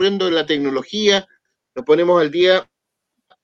ocurriendo 0.00 0.28
en 0.28 0.34
la 0.34 0.46
tecnología, 0.46 1.26
nos 1.74 1.84
ponemos 1.84 2.18
al 2.18 2.30
día 2.30 2.66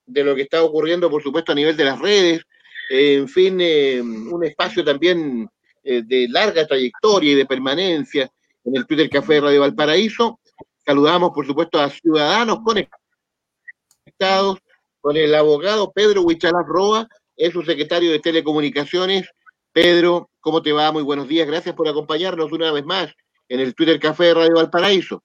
de 0.06 0.24
lo 0.24 0.34
que 0.34 0.40
está 0.40 0.62
ocurriendo, 0.62 1.10
por 1.10 1.22
supuesto, 1.22 1.52
a 1.52 1.54
nivel 1.54 1.76
de 1.76 1.84
las 1.84 1.98
redes, 1.98 2.40
en 2.88 3.28
fin, 3.28 3.58
eh, 3.60 4.00
un 4.00 4.42
espacio 4.42 4.82
también 4.82 5.46
eh, 5.84 6.00
de 6.02 6.26
larga 6.30 6.66
trayectoria 6.66 7.32
y 7.32 7.34
de 7.34 7.44
permanencia 7.44 8.30
en 8.64 8.74
el 8.74 8.86
Twitter 8.86 9.10
Café 9.10 9.34
de 9.34 9.40
Radio 9.42 9.60
Valparaíso. 9.60 10.40
Saludamos, 10.82 11.32
por 11.34 11.46
supuesto, 11.46 11.78
a 11.78 11.90
ciudadanos 11.90 12.60
conectados 12.64 14.58
con 15.02 15.14
el 15.18 15.34
abogado 15.34 15.92
Pedro 15.92 16.22
Huichalaf 16.22 16.66
Roa, 16.66 17.06
es 17.36 17.52
su 17.52 17.62
secretario 17.64 18.10
de 18.12 18.20
Telecomunicaciones. 18.20 19.28
Pedro, 19.72 20.30
¿cómo 20.40 20.62
te 20.62 20.72
va? 20.72 20.90
Muy 20.90 21.02
buenos 21.02 21.28
días. 21.28 21.46
Gracias 21.46 21.74
por 21.74 21.86
acompañarnos 21.86 22.50
una 22.50 22.72
vez 22.72 22.86
más 22.86 23.12
en 23.46 23.60
el 23.60 23.74
Twitter 23.74 24.00
Café 24.00 24.24
de 24.24 24.34
Radio 24.34 24.54
Valparaíso. 24.54 25.22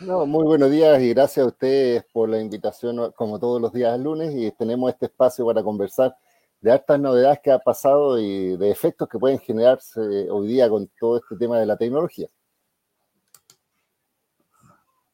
No, 0.00 0.24
muy 0.24 0.44
buenos 0.44 0.70
días 0.70 1.02
y 1.02 1.10
gracias 1.10 1.44
a 1.44 1.48
ustedes 1.48 2.04
por 2.10 2.26
la 2.30 2.40
invitación, 2.40 3.12
como 3.12 3.38
todos 3.38 3.60
los 3.60 3.70
días 3.70 4.00
lunes, 4.00 4.34
y 4.34 4.50
tenemos 4.52 4.90
este 4.90 5.06
espacio 5.06 5.44
para 5.44 5.62
conversar 5.62 6.16
de 6.62 6.72
hartas 6.72 6.98
novedades 6.98 7.40
que 7.42 7.50
ha 7.50 7.58
pasado 7.58 8.18
y 8.18 8.56
de 8.56 8.70
efectos 8.70 9.06
que 9.10 9.18
pueden 9.18 9.38
generarse 9.40 10.00
hoy 10.30 10.48
día 10.48 10.70
con 10.70 10.90
todo 10.98 11.18
este 11.18 11.36
tema 11.36 11.60
de 11.60 11.66
la 11.66 11.76
tecnología. 11.76 12.28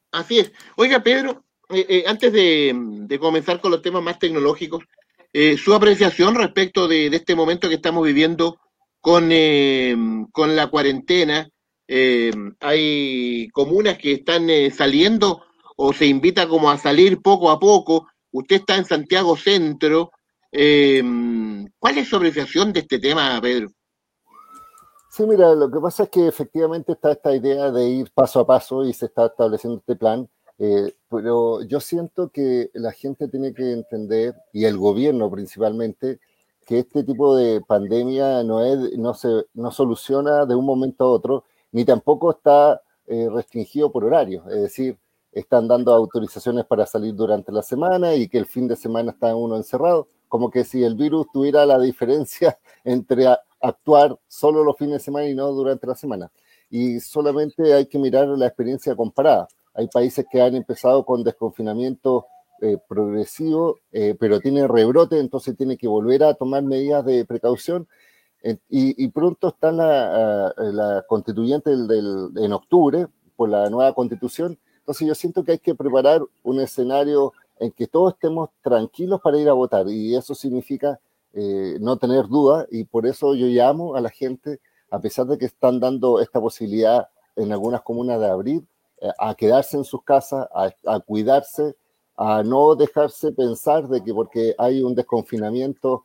Así 0.09 0.39
es. 0.39 0.53
Oiga, 0.77 1.03
Pedro, 1.03 1.43
eh, 1.69 1.85
eh, 1.89 2.03
antes 2.07 2.31
de, 2.31 3.17
comenzar 3.19 3.59
con 3.59 3.71
los 3.71 3.81
temas 3.81 4.01
más 4.01 4.17
tecnológicos, 4.19 4.85
eh, 5.33 5.57
su 5.57 5.73
apreciación 5.73 6.33
respecto 6.33 6.87
de, 6.87 7.07
este 7.07 7.35
momento 7.35 7.67
que 7.67 7.75
estamos 7.75 8.05
viviendo 8.05 8.57
con, 9.01 9.29
con 10.31 10.55
la 10.55 10.67
cuarentena 10.67 11.49
eh, 11.87 12.31
hay 12.59 13.47
comunas 13.49 13.97
que 13.97 14.13
están 14.13 14.49
eh, 14.49 14.71
saliendo 14.71 15.43
o 15.75 15.93
se 15.93 16.05
invita 16.05 16.47
como 16.47 16.69
a 16.69 16.77
salir 16.77 17.21
poco 17.21 17.49
a 17.49 17.59
poco. 17.59 18.07
Usted 18.31 18.57
está 18.57 18.75
en 18.75 18.85
Santiago 18.85 19.37
Centro. 19.37 20.11
Eh, 20.51 21.01
¿Cuál 21.79 21.97
es 21.97 22.09
su 22.09 22.15
apreciación 22.17 22.73
de 22.73 22.81
este 22.81 22.99
tema, 22.99 23.39
Pedro? 23.41 23.69
Sí, 25.09 25.23
mira, 25.25 25.55
lo 25.55 25.71
que 25.71 25.79
pasa 25.79 26.03
es 26.03 26.09
que 26.09 26.27
efectivamente 26.27 26.91
está 26.91 27.11
esta 27.11 27.35
idea 27.35 27.71
de 27.71 27.89
ir 27.89 28.11
paso 28.13 28.39
a 28.39 28.47
paso 28.47 28.83
y 28.83 28.93
se 28.93 29.05
está 29.05 29.27
estableciendo 29.27 29.79
este 29.79 29.95
plan, 29.95 30.29
pero 31.09 31.63
yo 31.63 31.79
siento 31.79 32.29
que 32.29 32.69
la 32.73 32.91
gente 32.91 33.27
tiene 33.27 33.51
que 33.51 33.71
entender, 33.71 34.35
y 34.53 34.65
el 34.65 34.77
gobierno 34.77 35.31
principalmente, 35.31 36.19
que 36.67 36.79
este 36.79 37.03
tipo 37.03 37.35
de 37.35 37.61
pandemia 37.61 38.43
no, 38.43 38.63
es, 38.63 38.95
no, 38.97 39.13
se, 39.15 39.45
no 39.53 39.71
soluciona 39.71 40.45
de 40.45 40.53
un 40.53 40.65
momento 40.65 41.05
a 41.05 41.11
otro, 41.11 41.45
ni 41.77 41.85
tampoco 41.85 42.31
está 42.31 42.81
eh, 43.05 43.29
restringido 43.31 43.91
por 43.91 44.03
horario, 44.03 44.43
es 44.49 44.61
decir, 44.63 44.97
están 45.31 45.67
dando 45.67 45.93
autorizaciones 45.93 46.65
para 46.65 46.87
salir 46.87 47.13
durante 47.13 47.51
la 47.51 47.61
semana 47.61 48.15
y 48.15 48.27
que 48.27 48.39
el 48.39 48.47
fin 48.47 48.67
de 48.67 48.75
semana 48.75 49.11
está 49.11 49.35
uno 49.35 49.55
encerrado, 49.55 50.07
como 50.27 50.49
que 50.49 50.63
si 50.63 50.83
el 50.83 50.95
virus 50.95 51.27
tuviera 51.31 51.67
la 51.67 51.77
diferencia 51.77 52.57
entre 52.83 53.27
actuar 53.61 54.17
solo 54.27 54.63
los 54.63 54.75
fines 54.75 54.93
de 54.93 54.99
semana 55.01 55.27
y 55.27 55.35
no 55.35 55.51
durante 55.51 55.85
la 55.85 55.93
semana. 55.93 56.31
Y 56.71 56.99
solamente 56.99 57.71
hay 57.71 57.85
que 57.85 57.99
mirar 57.99 58.27
la 58.29 58.47
experiencia 58.47 58.95
comparada. 58.95 59.47
Hay 59.75 59.87
países 59.87 60.25
que 60.31 60.41
han 60.41 60.55
empezado 60.55 61.05
con 61.05 61.23
desconfinamiento 61.23 62.25
eh, 62.59 62.79
progresivo, 62.89 63.77
eh, 63.91 64.15
pero 64.19 64.39
tiene 64.39 64.67
rebrote, 64.67 65.19
entonces 65.19 65.55
tiene 65.55 65.77
que 65.77 65.87
volver 65.87 66.23
a 66.23 66.33
tomar 66.33 66.63
medidas 66.63 67.05
de 67.05 67.23
precaución 67.23 67.87
y, 68.69 69.07
pronto 69.09 69.49
está 69.49 69.71
la, 69.71 70.53
eh, 70.57 70.71
la 70.71 71.05
constituyente 71.07 71.69
del, 71.71 72.31
en 72.35 72.53
octubre 72.53 73.07
por 73.35 73.49
la 73.49 73.69
nueva 73.69 73.93
constitución. 73.93 74.57
Entonces 74.79 75.07
yo 75.07 75.15
siento 75.15 75.43
que 75.43 75.53
hay 75.53 75.59
que 75.59 75.75
preparar 75.75 76.21
un 76.43 76.59
escenario 76.59 77.33
en 77.59 77.71
que 77.71 77.87
todos 77.87 78.13
estemos 78.13 78.49
tranquilos 78.61 79.19
para 79.21 79.37
ir 79.37 79.49
a 79.49 79.53
votar 79.53 79.87
y 79.89 80.15
eso 80.15 80.35
significa 80.35 80.99
eh, 81.33 81.77
no 81.81 81.97
tener 81.97 82.27
duda 82.27 82.65
y 82.71 82.83
por 82.83 83.05
eso 83.05 83.35
yo 83.35 83.47
llamo 83.47 83.95
a 83.95 84.01
la 84.01 84.09
gente, 84.09 84.59
a 84.89 84.99
pesar 84.99 85.25
de 85.25 85.37
que 85.37 85.45
están 85.45 85.79
dando 85.79 86.19
esta 86.21 86.39
posibilidad 86.39 87.09
en 87.35 87.51
algunas 87.51 87.81
comunas 87.81 88.19
de 88.19 88.27
abrir, 88.27 88.63
eh, 89.01 89.09
a 89.19 89.35
quedarse 89.35 89.77
en 89.77 89.83
sus 89.83 90.03
casas, 90.03 90.47
a, 90.53 90.71
a, 90.85 90.99
cuidarse, 90.99 91.75
a 92.15 92.43
no 92.43 92.75
dejarse 92.75 93.31
pensar 93.31 93.87
de 93.87 94.03
que 94.03 94.13
porque 94.13 94.55
hay 94.57 94.81
un 94.81 94.95
desconfinamiento 94.95 96.03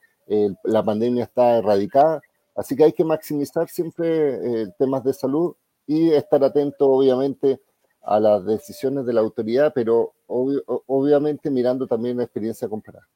la 0.64 0.82
pandemia 0.82 1.24
está 1.24 1.58
erradicada. 1.58 2.22
Así 2.54 2.76
que 2.76 2.84
hay 2.84 2.92
que 2.92 3.04
maximizar 3.04 3.68
siempre 3.68 4.62
eh, 4.62 4.66
temas 4.78 5.04
de 5.04 5.14
salud 5.14 5.54
y 5.86 6.10
estar 6.10 6.42
atento, 6.44 6.88
obviamente, 6.88 7.60
a 8.02 8.20
las 8.20 8.44
decisiones 8.44 9.06
de 9.06 9.12
la 9.12 9.20
autoridad, 9.20 9.72
pero 9.74 10.12
obviamente 10.26 11.50
mirando 11.50 11.86
también 11.86 12.16
la 12.16 12.24
experiencia 12.24 12.68
comparada. 12.68 13.06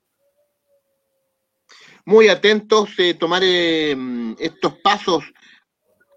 Muy 2.04 2.28
atentos, 2.28 2.90
eh, 2.98 3.14
tomar 3.14 3.42
eh, 3.44 3.96
estos 4.38 4.74
pasos 4.78 5.24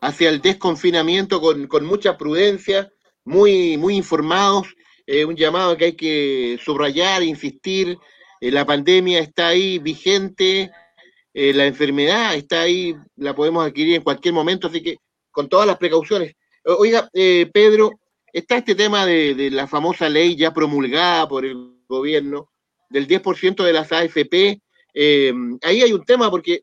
hacia 0.02 0.30
el 0.30 0.40
desconfinamiento 0.40 1.42
con, 1.42 1.68
con 1.68 1.84
mucha 1.86 2.16
prudencia, 2.16 2.92
muy, 3.26 3.76
muy 3.78 3.96
informados. 3.96 4.68
un 5.28 5.36
llamado 5.36 5.76
que 5.76 5.86
hay 5.86 5.96
que 5.96 6.60
subrayar, 6.64 7.24
insistir. 7.24 7.98
La 8.42 8.66
pandemia 8.66 9.20
está 9.20 9.50
ahí 9.50 9.80
vigente, 9.80 10.72
eh, 11.34 11.54
la 11.54 11.66
enfermedad 11.66 12.36
está 12.36 12.62
ahí, 12.62 12.96
la 13.16 13.36
podemos 13.36 13.66
adquirir 13.66 13.96
en 13.96 14.02
cualquier 14.02 14.34
momento, 14.34 14.68
así 14.68 14.82
que 14.82 14.98
con 15.32 15.48
todas 15.48 15.68
las 15.68 15.78
precauciones. 15.78 16.34
Oiga, 16.66 17.10
eh, 17.14 17.50
Pedro, 17.54 17.92
está 18.34 18.58
este 18.58 18.76
tema 18.76 19.06
de, 19.06 19.50
la 19.52 19.68
famosa 19.68 20.10
ley 20.10 20.36
ya 20.36 20.54
promulgada 20.54 21.28
por 21.28 21.46
el 21.46 21.76
gobierno 21.88 22.50
del 22.90 23.08
10% 23.08 23.64
de 23.64 23.74
las 23.74 23.92
AFP. 23.92 24.62
Eh, 24.94 25.34
ahí 25.62 25.82
hay 25.82 25.94
un 25.94 26.04
tema 26.04 26.30
porque 26.32 26.62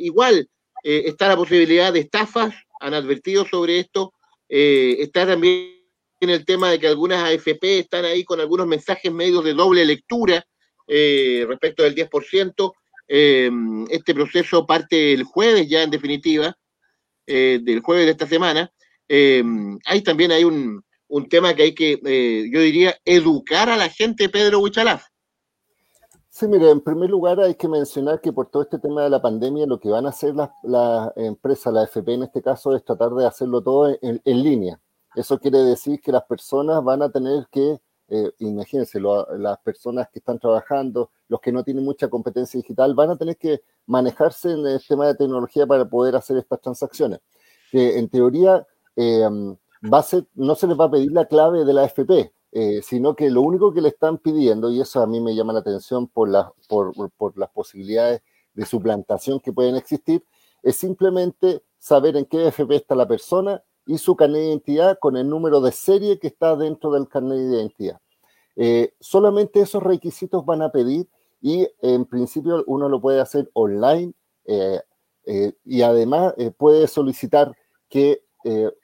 igual 0.00 0.48
está 0.82 1.28
la 1.28 1.36
posibilidad 1.36 1.92
de 1.92 2.00
estafas, 2.00 2.54
han 2.80 2.94
advertido 2.94 3.46
sobre 3.46 3.78
esto, 3.78 4.12
está 4.48 5.26
también 5.26 5.76
el 6.20 6.44
tema 6.44 6.70
de 6.70 6.78
que 6.78 6.88
algunas 6.88 7.22
AFP 7.22 7.78
están 7.78 8.04
ahí 8.04 8.24
con 8.24 8.40
algunos 8.40 8.66
mensajes 8.66 9.12
medios 9.12 9.44
de 9.44 9.54
doble 9.54 9.84
lectura 9.84 10.44
respecto 11.46 11.82
del 11.82 11.94
10%. 11.94 12.74
Em, 13.12 13.86
este 13.90 14.14
proceso 14.14 14.64
parte 14.64 15.12
el 15.12 15.24
jueves 15.24 15.68
ya 15.68 15.82
en 15.82 15.90
definitiva, 15.90 16.56
eh, 17.26 17.58
del 17.60 17.80
jueves 17.80 18.06
de 18.06 18.12
esta 18.12 18.28
semana. 18.28 18.72
Em, 19.08 19.80
hay 19.84 20.00
también 20.02 20.30
hay 20.30 20.44
un, 20.44 20.84
tema 21.28 21.52
que 21.54 21.64
hay 21.64 21.74
que, 21.74 22.00
eh, 22.04 22.48
yo 22.52 22.60
diría, 22.60 22.94
educar 23.04 23.68
a 23.68 23.76
la 23.76 23.88
gente, 23.88 24.28
Pedro 24.28 24.60
Huichalaf. 24.60 25.06
Sí, 26.28 26.46
mire, 26.46 26.70
en 26.70 26.80
primer 26.80 27.10
lugar 27.10 27.40
hay 27.40 27.56
que 27.56 27.66
mencionar 27.66 28.20
que 28.20 28.32
por 28.32 28.48
todo 28.48 28.62
este 28.62 28.78
tema 28.78 29.02
de 29.02 29.10
la 29.10 29.20
pandemia 29.20 29.66
lo 29.66 29.80
que 29.80 29.88
van 29.88 30.06
a 30.06 30.10
hacer 30.10 30.36
las, 30.36 30.50
la 30.62 31.12
empresas, 31.16 31.74
la 31.74 31.82
FP 31.82 32.14
en 32.14 32.22
este 32.22 32.40
caso, 32.40 32.76
es 32.76 32.84
tratar 32.84 33.10
de 33.10 33.26
hacerlo 33.26 33.60
todo 33.60 33.88
en 34.00 34.20
línea. 34.24 34.80
Eso 35.16 35.40
quiere 35.40 35.58
decir 35.58 36.00
que 36.00 36.12
las 36.12 36.22
personas 36.22 36.84
van 36.84 37.02
a 37.02 37.10
tener 37.10 37.48
que 37.50 37.80
eh, 38.10 38.32
imagínense, 38.40 39.00
las 39.00 39.58
personas 39.60 40.08
que 40.10 40.18
están 40.18 40.38
trabajando, 40.38 41.10
los 41.28 41.40
que 41.40 41.52
no 41.52 41.62
tienen 41.62 41.84
mucha 41.84 42.08
competencia 42.08 42.58
digital, 42.58 42.92
van 42.94 43.10
a 43.10 43.16
tener 43.16 43.36
que 43.36 43.62
manejarse 43.86 44.50
en 44.50 44.66
el 44.66 44.84
tema 44.86 45.06
de 45.06 45.14
tecnología 45.14 45.64
para 45.64 45.88
poder 45.88 46.16
hacer 46.16 46.36
estas 46.36 46.60
transacciones. 46.60 47.20
Que 47.70 47.98
en 47.98 48.08
teoría 48.08 48.66
eh, 48.96 49.28
no 49.80 50.54
se 50.56 50.66
les 50.66 50.78
va 50.78 50.86
a 50.86 50.90
pedir 50.90 51.12
la 51.12 51.26
clave 51.26 51.64
de 51.64 51.72
la 51.72 51.84
FP, 51.84 52.34
eh, 52.50 52.80
sino 52.82 53.14
que 53.14 53.30
lo 53.30 53.42
único 53.42 53.72
que 53.72 53.80
le 53.80 53.90
están 53.90 54.18
pidiendo, 54.18 54.70
y 54.70 54.80
eso 54.80 55.00
a 55.00 55.06
mí 55.06 55.20
me 55.20 55.36
llama 55.36 55.52
la 55.52 55.60
atención 55.60 56.08
por, 56.08 56.28
por 57.16 57.38
las 57.38 57.50
posibilidades 57.50 58.22
de 58.54 58.66
suplantación 58.66 59.38
que 59.38 59.52
pueden 59.52 59.76
existir, 59.76 60.24
es 60.64 60.74
simplemente 60.74 61.62
saber 61.78 62.16
en 62.16 62.24
qué 62.24 62.48
FP 62.48 62.74
está 62.74 62.96
la 62.96 63.06
persona 63.06 63.62
y 63.90 63.98
su 63.98 64.14
carnet 64.14 64.40
de 64.40 64.46
identidad 64.50 64.98
con 65.00 65.16
el 65.16 65.28
número 65.28 65.60
de 65.60 65.72
serie 65.72 66.20
que 66.20 66.28
está 66.28 66.54
dentro 66.54 66.92
del 66.92 67.08
carnet 67.08 67.38
de 67.38 67.56
identidad. 67.56 68.00
Eh, 68.54 68.94
solamente 69.00 69.60
esos 69.60 69.82
requisitos 69.82 70.46
van 70.46 70.62
a 70.62 70.70
pedir 70.70 71.08
y 71.42 71.66
en 71.82 72.04
principio 72.04 72.62
uno 72.68 72.88
lo 72.88 73.00
puede 73.00 73.20
hacer 73.20 73.50
online 73.52 74.12
eh, 74.44 74.80
eh, 75.26 75.54
y 75.64 75.82
además 75.82 76.34
puede 76.56 76.86
solicitar 76.86 77.52
que 77.88 78.22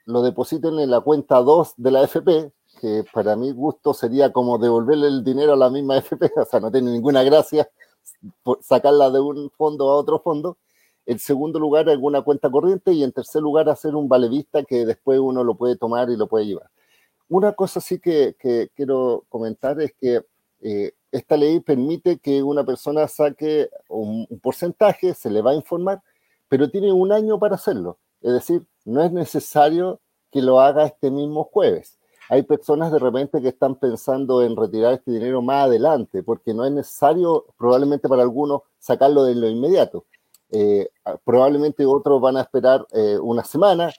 lo 0.05 0.21
depositen 0.23 0.77
en 0.77 0.91
la 0.91 0.99
cuenta 0.99 1.37
2 1.37 1.75
de 1.77 1.91
la 1.91 2.03
FP, 2.03 2.51
que 2.81 3.05
para 3.13 3.37
mi 3.37 3.53
gusto 3.53 3.93
sería 3.93 4.33
como 4.33 4.57
devolverle 4.57 5.07
el 5.07 5.23
dinero 5.23 5.53
a 5.53 5.55
la 5.57 5.69
misma 5.69 5.97
FP, 5.97 6.31
o 6.35 6.45
sea, 6.45 6.59
no 6.59 6.69
tiene 6.69 6.91
ninguna 6.91 7.23
gracia 7.23 7.69
sacarla 8.59 9.09
de 9.09 9.21
un 9.21 9.49
fondo 9.51 9.89
a 9.89 9.95
otro 9.95 10.19
fondo, 10.19 10.57
en 11.07 11.19
segundo 11.19 11.57
lugar, 11.57 11.89
alguna 11.89 12.21
cuenta 12.21 12.51
corriente. 12.51 12.91
Y 12.91 13.03
en 13.03 13.13
tercer 13.13 13.41
lugar, 13.41 13.69
hacer 13.69 13.95
un 13.95 14.09
valevista 14.09 14.63
que 14.63 14.85
después 14.85 15.19
uno 15.19 15.43
lo 15.43 15.55
puede 15.55 15.77
tomar 15.77 16.09
y 16.09 16.17
lo 16.17 16.27
puede 16.27 16.45
llevar. 16.45 16.69
Una 17.29 17.53
cosa 17.53 17.79
sí 17.81 17.99
que, 17.99 18.35
quiero 18.75 19.23
comentar 19.29 19.81
es 19.81 19.93
que 19.93 20.21
eh, 20.61 20.91
esta 21.11 21.37
ley 21.37 21.61
permite 21.61 22.19
que 22.19 22.43
una 22.43 22.65
persona 22.65 23.07
saque 23.07 23.69
un, 23.87 24.27
porcentaje, 24.41 25.13
se 25.13 25.29
le 25.29 25.41
va 25.41 25.51
a 25.51 25.55
informar, 25.55 26.01
pero 26.49 26.69
tiene 26.69 26.91
un 26.91 27.11
año 27.13 27.39
para 27.39 27.55
hacerlo. 27.55 27.97
Es 28.21 28.33
decir, 28.33 28.65
no 28.83 29.01
es 29.01 29.11
necesario 29.11 30.01
que 30.29 30.41
lo 30.41 30.59
haga 30.59 30.85
este 30.85 31.09
mismo 31.09 31.45
jueves. 31.45 31.97
hay 32.29 32.43
personas 32.43 32.91
de 32.91 32.99
repente 32.99 33.41
que 33.41 33.47
están 33.47 33.75
pensando 33.75 34.43
en 34.43 34.57
retirar 34.57 34.93
este 34.95 35.11
dinero 35.11 35.41
más 35.41 35.67
adelante, 35.67 36.23
porque 36.23 36.53
no 36.53 36.65
es 36.65 36.71
necesario, 36.73 37.45
probablemente 37.57 38.09
para 38.09 38.23
algunos, 38.23 38.63
sacarlo 38.79 39.23
de 39.23 39.35
lo 39.35 39.47
inmediato. 39.47 40.05
Eh, 40.49 40.89
probablemente 41.25 41.85
otros 41.85 42.21
van 42.21 42.37
a 42.37 42.41
esperar 42.41 42.85
eh, 42.91 43.17
una 43.21 43.43
semana. 43.43 43.91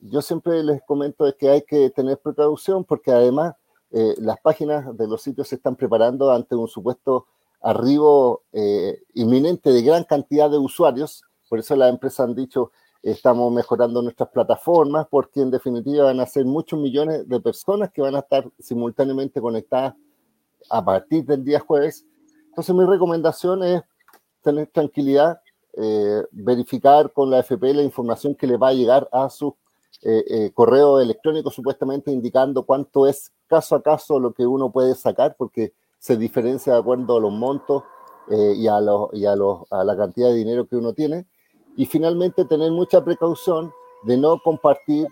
Yo 0.00 0.22
siempre 0.22 0.62
les 0.62 0.82
comento 0.82 1.24
que 1.36 1.48
hay 1.50 1.62
que 1.62 1.90
tener 1.90 2.18
precaución 2.18 2.84
porque 2.84 3.10
además 3.10 3.54
eh, 3.90 4.14
las 4.18 4.38
páginas 4.40 4.96
de 4.96 5.08
los 5.08 5.22
sitios 5.22 5.48
se 5.48 5.56
están 5.56 5.74
preparando 5.76 6.30
ante 6.30 6.54
un 6.54 6.68
supuesto 6.68 7.26
arribo 7.60 8.42
inminente 9.14 9.72
de 9.72 9.82
gran 9.82 10.04
cantidad 10.04 10.48
de 10.48 10.58
usuarios. 10.58 11.24
Por 11.48 11.58
eso 11.58 11.74
las 11.74 11.90
empresas 11.90 12.20
han 12.20 12.36
dicho, 12.36 12.70
estamos 13.02 13.52
mejorando 13.52 14.00
nuestras 14.00 14.28
plataformas 14.28 15.08
porque 15.10 15.40
en 15.40 15.50
definitiva 15.50 16.04
van 16.04 16.20
a 16.20 16.26
ser 16.26 16.44
muchos 16.44 16.78
millones 16.78 17.28
de 17.28 17.40
personas 17.40 17.90
que 17.90 18.00
van 18.00 18.14
a 18.14 18.20
estar 18.20 18.48
simultáneamente 18.60 19.40
conectadas 19.40 19.94
a 20.70 20.84
partir 20.84 21.24
del 21.24 21.44
día 21.44 21.58
jueves. 21.58 22.06
Entonces 22.46 22.74
mi 22.74 22.84
recomendación 22.84 23.64
es 23.64 23.82
tener 24.42 24.68
tranquilidad, 24.68 25.40
eh, 25.74 26.24
verificar 26.32 27.12
con 27.12 27.30
la 27.30 27.40
FP 27.40 27.74
la 27.74 27.82
información 27.82 28.34
que 28.34 28.46
le 28.46 28.56
va 28.56 28.68
a 28.68 28.72
llegar 28.72 29.08
a 29.12 29.28
su 29.28 29.54
eh, 30.02 30.24
eh, 30.28 30.50
correo 30.52 30.98
electrónico 30.98 31.50
supuestamente 31.50 32.10
indicando 32.10 32.64
cuánto 32.64 33.06
es 33.06 33.32
caso 33.46 33.76
a 33.76 33.82
caso 33.82 34.18
lo 34.18 34.32
que 34.32 34.46
uno 34.46 34.72
puede 34.72 34.94
sacar 34.94 35.36
porque 35.36 35.72
se 35.98 36.16
diferencia 36.16 36.72
de 36.72 36.78
acuerdo 36.80 37.16
a 37.16 37.20
los 37.20 37.32
montos 37.32 37.84
y, 38.30 38.66
a, 38.66 38.78
los, 38.78 39.08
y 39.14 39.24
a, 39.24 39.34
los, 39.34 39.60
a 39.72 39.84
la 39.84 39.96
cantidad 39.96 40.28
de 40.28 40.34
dinero 40.34 40.66
que 40.66 40.76
uno 40.76 40.92
tiene 40.92 41.26
y 41.76 41.86
finalmente 41.86 42.44
tener 42.44 42.70
mucha 42.70 43.02
precaución 43.02 43.72
de 44.02 44.18
no 44.18 44.38
compartir 44.44 45.08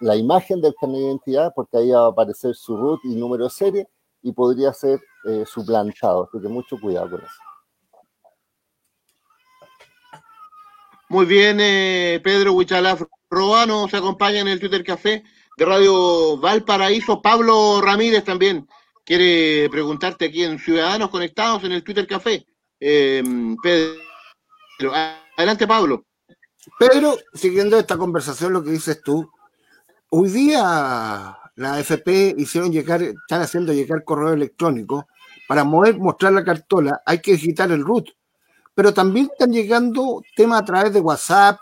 la 0.00 0.16
imagen 0.16 0.60
del 0.60 0.74
carnet 0.74 0.98
de 0.98 1.06
identidad 1.06 1.52
porque 1.54 1.76
ahí 1.76 1.90
va 1.90 2.06
a 2.06 2.08
aparecer 2.08 2.56
su 2.56 2.76
root 2.76 3.00
y 3.04 3.14
número 3.14 3.44
de 3.44 3.50
serie 3.50 3.88
y 4.22 4.32
podría 4.32 4.72
ser 4.72 5.00
suplantado. 5.46 6.24
Así 6.24 6.42
que 6.42 6.48
mucho 6.48 6.76
cuidado 6.80 7.10
con 7.10 7.20
eso. 7.20 7.49
Muy 11.10 11.26
bien, 11.26 11.58
eh, 11.60 12.20
Pedro 12.22 12.52
Huichalaf 12.52 13.02
Robano 13.28 13.88
se 13.88 13.96
acompaña 13.96 14.42
en 14.42 14.46
el 14.46 14.60
Twitter 14.60 14.84
Café 14.84 15.24
de 15.56 15.64
Radio 15.64 16.36
Valparaíso. 16.36 17.20
Pablo 17.20 17.80
Ramírez 17.82 18.22
también 18.22 18.68
quiere 19.04 19.68
preguntarte 19.70 20.26
aquí 20.26 20.44
en 20.44 20.60
Ciudadanos 20.60 21.10
Conectados 21.10 21.64
en 21.64 21.72
el 21.72 21.82
Twitter 21.82 22.06
Café. 22.06 22.46
Eh, 22.78 23.24
Pedro, 23.60 24.92
Adelante, 25.36 25.66
Pablo. 25.66 26.06
Pedro, 26.78 27.16
siguiendo 27.34 27.76
esta 27.76 27.98
conversación, 27.98 28.52
lo 28.52 28.62
que 28.62 28.70
dices 28.70 29.02
tú, 29.02 29.28
hoy 30.10 30.30
día 30.30 31.36
la 31.56 31.74
AFP 31.74 32.36
hicieron 32.38 32.70
llegar, 32.70 33.02
están 33.02 33.42
haciendo 33.42 33.72
llegar 33.72 34.04
correo 34.04 34.32
electrónico. 34.32 35.08
Para 35.48 35.64
mover, 35.64 35.98
mostrar 35.98 36.32
la 36.34 36.44
cartola 36.44 37.02
hay 37.04 37.18
que 37.18 37.32
digitar 37.32 37.72
el 37.72 37.82
root. 37.82 38.10
Pero 38.80 38.94
también 38.94 39.28
están 39.30 39.52
llegando 39.52 40.22
temas 40.34 40.62
a 40.62 40.64
través 40.64 40.94
de 40.94 41.02
WhatsApp, 41.02 41.60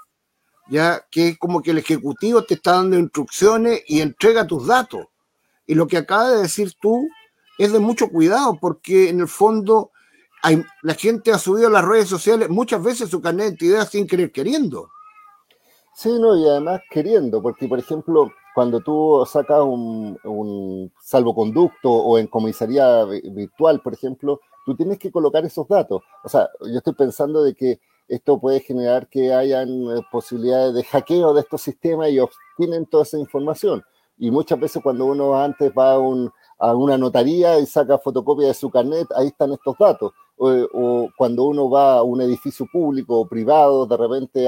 ya 0.68 1.04
que 1.10 1.30
es 1.30 1.38
como 1.38 1.60
que 1.60 1.72
el 1.72 1.78
ejecutivo 1.78 2.44
te 2.44 2.54
está 2.54 2.74
dando 2.74 2.96
instrucciones 2.96 3.82
y 3.88 4.00
entrega 4.00 4.46
tus 4.46 4.68
datos. 4.68 5.04
Y 5.66 5.74
lo 5.74 5.88
que 5.88 5.96
acaba 5.96 6.30
de 6.30 6.42
decir 6.42 6.74
tú 6.80 7.08
es 7.58 7.72
de 7.72 7.80
mucho 7.80 8.08
cuidado, 8.08 8.56
porque 8.60 9.08
en 9.08 9.18
el 9.18 9.26
fondo 9.26 9.90
la 10.82 10.94
gente 10.94 11.32
ha 11.32 11.38
subido 11.38 11.66
a 11.66 11.72
las 11.72 11.84
redes 11.84 12.08
sociales 12.08 12.50
muchas 12.50 12.80
veces 12.80 13.10
su 13.10 13.20
carnet 13.20 13.58
de 13.58 13.66
identidad 13.66 13.90
sin 13.90 14.06
querer 14.06 14.30
queriendo. 14.30 14.88
Sí, 15.96 16.10
no, 16.20 16.36
y 16.36 16.48
además 16.48 16.82
queriendo, 16.88 17.42
porque 17.42 17.66
por 17.66 17.80
ejemplo, 17.80 18.30
cuando 18.54 18.78
tú 18.78 19.26
sacas 19.28 19.58
un, 19.62 20.92
salvoconducto 21.02 21.90
o 21.90 22.16
en 22.16 22.28
comisaría 22.28 23.02
virtual, 23.06 23.80
por 23.80 23.94
ejemplo, 23.94 24.38
tú 24.68 24.76
tienes 24.76 24.98
que 24.98 25.10
colocar 25.10 25.44
esos 25.44 25.66
datos. 25.66 26.02
O 26.22 26.28
sea, 26.28 26.48
yo 26.60 26.78
estoy 26.78 26.94
pensando 26.94 27.42
de 27.42 27.54
que 27.54 27.80
esto 28.06 28.38
puede 28.40 28.60
generar 28.60 29.08
que 29.08 29.32
hayan 29.32 29.68
eh, 29.68 30.02
posibilidades 30.10 30.74
de 30.74 30.84
hackeo 30.84 31.34
de 31.34 31.40
estos 31.40 31.62
sistemas 31.62 32.10
y 32.10 32.20
obtienen 32.20 32.86
toda 32.86 33.02
esa 33.02 33.18
información. 33.18 33.82
Y 34.16 34.30
muchas 34.30 34.58
veces 34.58 34.82
cuando 34.82 35.06
uno 35.06 35.40
antes 35.40 35.72
va 35.76 35.92
a, 35.92 35.98
un, 35.98 36.30
a 36.58 36.74
una 36.74 36.98
notaría 36.98 37.58
y 37.58 37.66
saca 37.66 37.98
fotocopia 37.98 38.48
de 38.48 38.54
su 38.54 38.70
carnet, 38.70 39.06
ahí 39.14 39.28
están 39.28 39.52
estos 39.52 39.76
datos 39.78 40.12
o, 40.38 41.08
cuando 41.16 41.44
uno 41.44 41.68
va 41.68 41.98
a 41.98 42.02
un 42.02 42.20
edificio 42.20 42.66
público 42.70 43.20
o 43.20 43.28
privado, 43.28 43.86
de 43.86 43.96
repente 43.96 44.46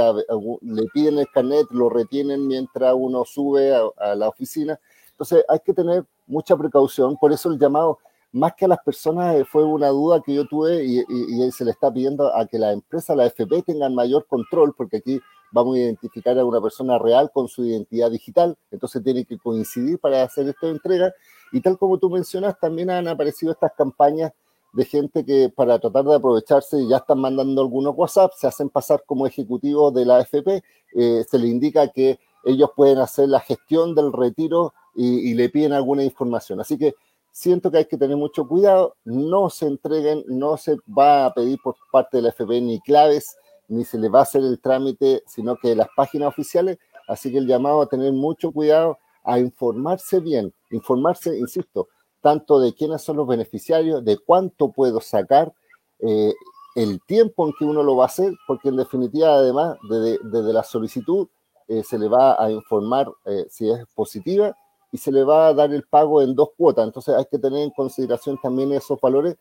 le 0.62 0.86
piden 0.94 1.18
el 1.18 1.28
carnet, 1.30 1.66
lo 1.70 1.88
retienen 1.88 2.46
mientras 2.46 2.94
uno 2.96 3.24
sube 3.24 3.74
a, 3.74 4.14
la 4.14 4.28
oficina. 4.28 4.78
Entonces 5.10 5.44
hay 5.48 5.60
que 5.60 5.74
tener 5.74 6.04
mucha 6.26 6.56
precaución, 6.56 7.16
por 7.16 7.32
eso 7.32 7.50
el 7.50 7.58
llamado, 7.58 7.98
más 8.32 8.54
que 8.54 8.64
a 8.64 8.68
las 8.68 8.78
personas, 8.84 9.36
eh, 9.36 9.44
fue 9.44 9.64
una 9.64 9.88
duda 9.88 10.22
que 10.24 10.34
yo 10.34 10.46
tuve 10.46 10.84
y, 10.84 11.00
y, 11.08 11.50
se 11.52 11.64
le 11.64 11.72
está 11.72 11.92
pidiendo 11.92 12.34
a 12.34 12.46
que 12.46 12.58
la 12.58 12.72
empresa, 12.72 13.16
la 13.16 13.26
FP, 13.26 13.62
tengan 13.62 13.94
mayor 13.94 14.26
control, 14.26 14.74
porque 14.76 14.98
aquí 14.98 15.20
vamos 15.52 15.76
a 15.76 15.80
identificar 15.80 16.38
a 16.38 16.44
una 16.44 16.60
persona 16.60 16.98
real 16.98 17.30
con 17.32 17.48
su 17.48 17.64
identidad 17.64 18.10
digital, 18.10 18.56
entonces 18.70 19.02
tiene 19.02 19.24
que 19.24 19.38
coincidir 19.38 19.98
para 19.98 20.22
hacer 20.22 20.48
esta 20.48 20.68
entrega. 20.68 21.12
Y 21.52 21.60
tal 21.60 21.76
como 21.76 21.98
tú 21.98 22.08
mencionas, 22.08 22.58
también 22.60 22.90
han 22.90 23.08
aparecido 23.08 23.52
estas 23.52 23.72
campañas 23.76 24.32
de 24.72 24.84
gente 24.84 25.24
que 25.24 25.48
para 25.48 25.78
tratar 25.78 26.04
de 26.04 26.14
aprovecharse 26.14 26.86
ya 26.86 26.98
están 26.98 27.20
mandando 27.20 27.60
algunos 27.60 27.94
WhatsApp, 27.96 28.32
se 28.36 28.46
hacen 28.46 28.68
pasar 28.68 29.02
como 29.04 29.26
ejecutivos 29.26 29.92
de 29.92 30.04
la 30.04 30.18
AFP, 30.18 30.62
eh, 30.94 31.24
se 31.28 31.38
le 31.38 31.48
indica 31.48 31.88
que 31.88 32.20
ellos 32.44 32.70
pueden 32.76 32.98
hacer 32.98 33.28
la 33.28 33.40
gestión 33.40 33.94
del 33.94 34.12
retiro 34.12 34.72
y, 34.94 35.34
le 35.34 35.48
piden 35.48 35.72
alguna 35.72 36.04
información. 36.04 36.60
Así 36.60 36.76
que 36.76 36.94
siento 37.32 37.70
que 37.70 37.78
hay 37.78 37.84
que 37.84 37.96
tener 37.96 38.16
mucho 38.16 38.46
cuidado, 38.46 38.96
no 39.04 39.50
se 39.50 39.66
entreguen, 39.66 40.24
no 40.26 40.56
se 40.56 40.76
va 40.86 41.26
a 41.26 41.34
pedir 41.34 41.58
por 41.62 41.76
parte 41.90 42.16
de 42.16 42.24
la 42.24 42.28
AFP 42.30 42.60
ni 42.60 42.80
claves, 42.80 43.36
ni 43.68 43.84
se 43.84 43.98
le 43.98 44.08
va 44.08 44.20
a 44.20 44.22
hacer 44.22 44.42
el 44.42 44.60
trámite, 44.60 45.22
sino 45.26 45.56
que 45.56 45.74
las 45.74 45.88
páginas 45.96 46.28
oficiales, 46.28 46.78
así 47.08 47.30
que 47.30 47.38
el 47.38 47.46
llamado 47.46 47.82
a 47.82 47.86
tener 47.86 48.12
mucho 48.12 48.52
cuidado, 48.52 48.98
a 49.22 49.38
informarse 49.38 50.20
bien, 50.20 50.52
informarse, 50.70 51.38
insisto, 51.38 51.88
tanto 52.20 52.58
de 52.60 52.74
quiénes 52.74 53.02
son 53.02 53.16
los 53.16 53.26
beneficiarios, 53.26 54.04
de 54.04 54.18
cuánto 54.18 54.72
puedo 54.72 55.00
sacar, 55.00 55.52
eh, 56.00 56.32
el 56.74 57.00
tiempo 57.06 57.46
en 57.46 57.54
que 57.58 57.64
uno 57.64 57.82
lo 57.82 57.96
va 57.96 58.04
a 58.04 58.06
hacer, 58.06 58.32
porque 58.46 58.68
en 58.68 58.76
definitiva, 58.76 59.34
además, 59.34 59.76
desde, 59.88 60.52
la 60.52 60.62
solicitud 60.62 61.28
eh, 61.68 61.82
se 61.82 61.98
le 61.98 62.08
va 62.08 62.42
a 62.42 62.50
informar 62.50 63.10
eh, 63.24 63.46
si 63.48 63.68
es 63.70 63.84
positiva 63.94 64.56
y 64.92 64.98
se 64.98 65.12
le 65.12 65.24
va 65.24 65.48
a 65.48 65.54
dar 65.54 65.72
el 65.72 65.84
pago 65.84 66.22
en 66.22 66.34
dos 66.34 66.50
cuotas. 66.56 66.86
Entonces 66.86 67.14
hay 67.14 67.24
que 67.30 67.38
tener 67.38 67.62
en 67.62 67.70
consideración 67.70 68.38
también 68.42 68.72
esos 68.72 69.00
valores 69.00 69.36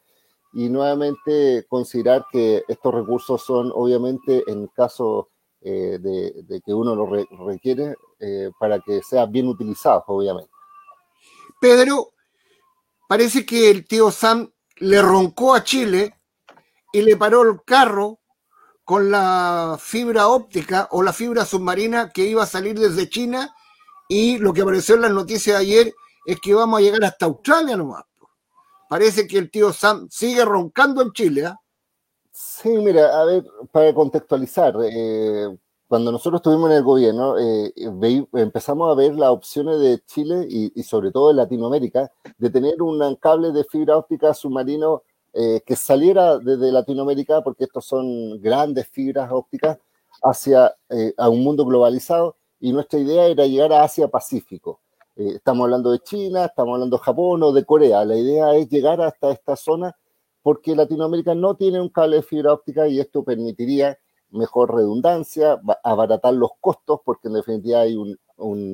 y 0.54 0.70
nuevamente 0.70 1.66
considerar 1.68 2.26
que 2.32 2.64
estos 2.68 2.94
recursos 2.94 3.44
son 3.44 3.72
obviamente 3.74 4.44
en 4.48 4.68
caso 4.68 5.30
de, 5.62 6.62
que 6.66 6.74
uno 6.74 6.96
lo 6.96 7.06
requiere 7.46 7.96
para 8.60 8.80
que 8.80 9.02
sean 9.04 9.32
bien 9.32 9.48
utilizados, 9.48 10.04
obviamente. 10.08 10.52
Pedro, 11.60 12.14
parece 13.08 13.46
que 13.46 13.70
el 13.70 13.86
tío 13.86 14.12
Sam 14.12 14.52
le 14.78 15.02
roncó 15.02 15.54
a 15.54 15.64
Chile 15.64 16.16
y 16.94 17.02
le 17.02 17.18
paró 17.18 17.44
el 17.44 17.62
carro 17.64 18.20
con 18.84 19.12
la 19.12 19.78
fibra 19.80 20.30
óptica 20.30 20.88
o 20.92 21.04
la 21.04 21.14
fibra 21.14 21.46
submarina 21.46 22.10
que 22.10 22.26
iba 22.26 22.44
a 22.44 22.48
salir 22.48 22.80
desde 22.80 23.10
China 23.10 23.54
y 24.10 24.40
lo 24.40 24.52
que 24.52 24.64
apareció 24.64 24.96
en 24.96 25.02
las 25.02 25.12
noticias 25.12 25.58
de 25.58 25.66
ayer 25.66 25.94
es 26.26 26.42
que 26.42 26.54
vamos 26.54 26.80
a 26.80 26.82
llegar 26.82 27.04
hasta 27.06 27.28
Australia 27.28 27.78
nomás. 27.78 28.04
Parece 28.90 29.28
que 29.28 29.38
el 29.38 29.52
tío 29.52 29.72
Sam 29.72 30.08
sigue 30.10 30.44
roncando 30.44 31.04
en 31.04 31.14
Chile. 31.14 31.46
¿ah? 31.46 31.60
Sí, 32.32 32.70
mira, 32.70 33.22
a 33.22 33.24
ver, 33.24 33.46
para 33.72 33.94
contextualizar, 33.94 34.76
eh, 34.84 35.56
cuando 35.88 36.12
nosotros 36.12 36.40
estuvimos 36.40 36.72
en 36.72 36.78
el 36.78 36.84
gobierno, 36.84 37.38
eh, 37.38 37.72
empezamos 38.34 38.92
a 38.92 38.96
ver 38.96 39.14
las 39.14 39.30
opciones 39.30 39.80
de 39.80 40.00
Chile 40.08 40.48
y, 40.50 40.84
sobre 40.84 41.12
todo 41.12 41.30
en 41.30 41.38
Latinoamérica 41.38 42.12
de 42.38 42.50
tener 42.50 42.82
un 42.82 43.16
cable 43.16 43.52
de 43.52 43.64
fibra 43.64 43.98
óptica 43.98 44.34
submarino 44.34 45.04
eh, 45.34 45.62
que 45.64 45.76
saliera 45.76 46.40
desde 46.40 46.72
Latinoamérica, 46.72 47.44
porque 47.44 47.66
estos 47.66 47.86
son 47.86 48.42
grandes 48.42 48.88
fibras 48.88 49.30
ópticas, 49.32 49.78
hacia 50.24 50.76
eh, 50.90 51.14
a 51.18 51.30
un 51.30 51.44
mundo 51.44 51.66
globalizado. 51.66 52.36
Y 52.60 52.74
nuestra 52.74 53.00
idea 53.00 53.26
era 53.28 53.46
llegar 53.46 53.74
a 53.74 53.84
Asia-Pacífico. 53.84 54.82
estamos 55.16 55.66
hablando 55.66 55.92
de 55.92 56.00
China, 56.00 56.46
estamos 56.46 56.74
hablando 56.74 56.98
de 56.98 57.04
Japón 57.04 57.44
o 57.44 57.52
de 57.52 57.66
Corea. 57.66 58.06
La 58.06 58.16
idea 58.18 58.56
es 58.56 58.70
llegar 58.70 59.02
hasta 59.02 59.32
esta 59.32 59.56
zona 59.56 59.96
porque 60.42 60.76
Latinoamérica 60.76 61.36
no 61.36 61.56
tiene 61.56 61.82
un 61.82 61.90
cable 61.90 62.18
de 62.18 62.24
fibra 62.24 62.54
óptica 62.54 62.88
y 62.88 63.00
esto 63.00 63.24
permitiría 63.24 63.98
mejor 64.32 64.74
redundancia, 64.74 65.60
abaratar 65.84 66.34
los 66.34 66.52
costos, 66.60 67.00
porque 67.04 67.28
en 67.28 67.34
definitiva 67.36 67.82
hay 67.82 67.96
un, 67.96 68.18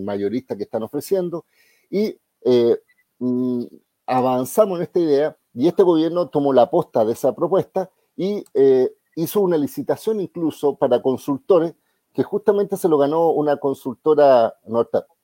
mayorista 0.04 0.56
que 0.56 0.64
están 0.64 0.84
ofreciendo, 0.84 1.46
y 1.90 2.18
eh, 2.44 2.78
mm, 3.20 3.64
avanzamos 4.06 4.78
en 4.78 4.84
esta 4.84 5.00
idea, 5.00 5.38
y 5.54 5.68
este 5.68 5.84
gobierno 5.84 6.28
tomó 6.28 6.54
la 6.54 6.70
posta 6.70 7.06
de 7.06 7.14
esa 7.14 7.34
propuesta 7.34 7.90
y 8.18 8.44
eh, 8.54 8.94
hizo 9.16 9.42
una 9.42 9.58
licitación 9.58 10.20
incluso 10.20 10.76
para 10.76 11.02
consultores, 11.02 11.74
que 12.16 12.24
justamente 12.24 12.78
se 12.78 12.88
lo 12.88 12.98
ganó 12.98 13.30
una 13.32 13.58
consultora 13.58 14.56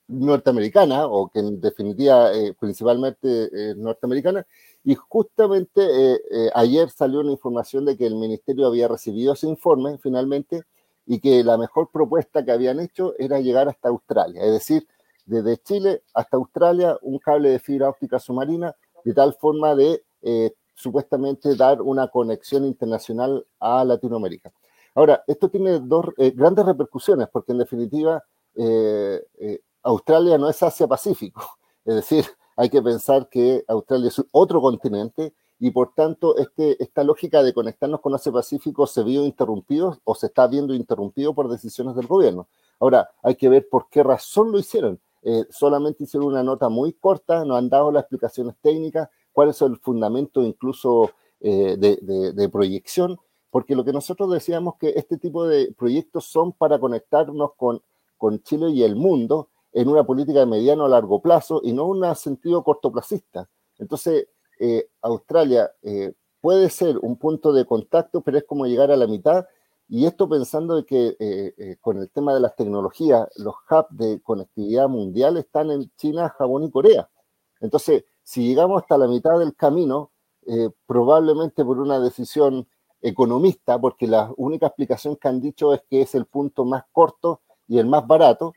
norteamericana, 0.08 1.06
o 1.06 1.28
que 1.30 1.38
en 1.38 1.60
definitiva 1.60 2.32
eh, 2.34 2.54
principalmente 2.58 3.70
es 3.70 3.76
norteamericana, 3.76 4.46
y 4.84 4.94
justamente 4.94 5.80
eh, 5.82 6.20
eh, 6.30 6.50
ayer 6.54 6.90
salió 6.90 7.20
una 7.20 7.32
información 7.32 7.86
de 7.86 7.96
que 7.96 8.06
el 8.06 8.16
ministerio 8.16 8.66
había 8.66 8.88
recibido 8.88 9.32
ese 9.32 9.48
informe 9.48 9.96
finalmente 9.98 10.64
y 11.06 11.18
que 11.20 11.42
la 11.42 11.56
mejor 11.56 11.90
propuesta 11.90 12.44
que 12.44 12.52
habían 12.52 12.78
hecho 12.78 13.14
era 13.18 13.40
llegar 13.40 13.68
hasta 13.68 13.88
Australia, 13.88 14.42
es 14.44 14.52
decir, 14.52 14.86
desde 15.24 15.56
Chile 15.56 16.02
hasta 16.14 16.36
Australia 16.36 16.98
un 17.00 17.18
cable 17.18 17.50
de 17.50 17.58
fibra 17.58 17.88
óptica 17.88 18.18
submarina 18.18 18.74
de 19.04 19.14
tal 19.14 19.34
forma 19.34 19.74
de 19.74 20.02
supuestamente 20.74 21.54
dar 21.56 21.80
una 21.80 22.08
conexión 22.08 22.64
internacional 22.64 23.46
a 23.60 23.84
Latinoamérica. 23.84 24.52
Ahora, 24.94 25.24
esto 25.26 25.48
tiene 25.48 25.80
dos 25.80 26.06
grandes 26.34 26.66
repercusiones 26.66 27.28
porque 27.32 27.52
en 27.52 27.58
definitiva 27.58 28.22
Australia 29.82 30.38
no 30.38 30.48
es 30.48 30.62
Asia-Pacífico, 30.62 31.42
es 31.84 31.94
decir, 31.96 32.26
hay 32.56 32.68
que 32.68 32.82
pensar 32.82 33.28
que 33.28 33.64
Australia 33.66 34.08
es 34.08 34.22
otro 34.32 34.60
continente 34.60 35.34
y 35.58 35.70
por 35.70 35.94
tanto 35.94 36.36
este, 36.38 36.82
esta 36.82 37.04
lógica 37.04 37.42
de 37.42 37.54
conectarnos 37.54 38.00
con 38.00 38.14
Asia-Pacífico 38.14 38.86
se 38.86 39.02
vio 39.04 39.24
interrumpido 39.24 40.00
o 40.04 40.14
se 40.14 40.26
está 40.26 40.46
viendo 40.46 40.74
interrumpido 40.74 41.34
por 41.34 41.48
decisiones 41.48 41.94
del 41.94 42.08
gobierno. 42.08 42.48
Ahora, 42.80 43.10
hay 43.22 43.36
que 43.36 43.48
ver 43.48 43.68
por 43.68 43.88
qué 43.88 44.02
razón 44.02 44.50
lo 44.50 44.58
hicieron. 44.58 45.00
Eh, 45.22 45.44
solamente 45.50 46.02
hicieron 46.02 46.30
una 46.30 46.42
nota 46.42 46.68
muy 46.68 46.94
corta, 46.94 47.44
no 47.44 47.54
han 47.54 47.68
dado 47.68 47.92
las 47.92 48.02
explicaciones 48.02 48.56
técnicas, 48.60 49.08
cuál 49.32 49.50
es 49.50 49.62
el 49.62 49.76
fundamento 49.76 50.42
incluso 50.42 51.12
eh, 51.38 51.76
de 51.78 52.48
proyección, 52.48 53.18
porque 53.52 53.76
lo 53.76 53.84
que 53.84 53.92
nosotros 53.92 54.32
decíamos 54.32 54.76
que 54.80 54.94
este 54.96 55.18
tipo 55.18 55.46
de 55.46 55.74
proyectos 55.76 56.24
son 56.24 56.52
para 56.52 56.78
conectarnos 56.80 57.52
con, 57.54 57.82
con 58.16 58.42
Chile 58.42 58.70
y 58.70 58.82
el 58.82 58.96
mundo, 58.96 59.50
en 59.74 59.88
una 59.88 60.04
política 60.04 60.40
de 60.40 60.46
mediano 60.46 60.86
a 60.86 60.88
largo 60.88 61.20
plazo 61.20 61.60
y 61.62 61.74
no 61.74 61.84
un 61.84 62.02
sentido 62.16 62.64
cortoplacista. 62.64 63.50
Entonces, 63.76 64.28
eh, 64.58 64.88
Australia 65.02 65.70
eh, 65.82 66.14
puede 66.40 66.70
ser 66.70 66.96
un 67.02 67.16
punto 67.16 67.52
de 67.52 67.66
contacto, 67.66 68.22
pero 68.22 68.38
es 68.38 68.44
como 68.44 68.64
llegar 68.64 68.90
a 68.90 68.96
la 68.96 69.06
mitad. 69.06 69.44
Y 69.86 70.06
esto 70.06 70.30
pensando 70.30 70.76
de 70.76 70.86
que 70.86 71.16
eh, 71.18 71.76
con 71.82 71.98
el 71.98 72.08
tema 72.08 72.32
de 72.32 72.40
las 72.40 72.56
tecnologías, 72.56 73.28
los 73.36 73.54
hubs 73.70 73.86
de 73.90 74.22
conectividad 74.22 74.88
mundial 74.88 75.36
están 75.36 75.70
en 75.70 75.90
China, 75.98 76.30
Japón 76.38 76.64
y 76.64 76.70
Corea. 76.70 77.10
Entonces, 77.60 78.06
si 78.22 78.46
llegamos 78.48 78.80
hasta 78.80 78.96
la 78.96 79.08
mitad 79.08 79.38
del 79.38 79.54
camino, 79.54 80.10
probablemente 80.86 81.64
por 81.64 81.78
una 81.78 82.00
decisión 82.00 82.66
economista, 83.02 83.78
porque 83.80 84.06
la 84.06 84.32
única 84.36 84.66
explicación 84.66 85.16
que 85.16 85.28
han 85.28 85.40
dicho 85.40 85.74
es 85.74 85.82
que 85.90 86.02
es 86.02 86.14
el 86.14 86.26
punto 86.26 86.64
más 86.64 86.84
corto 86.92 87.40
y 87.68 87.78
el 87.78 87.86
más 87.86 88.06
barato, 88.06 88.54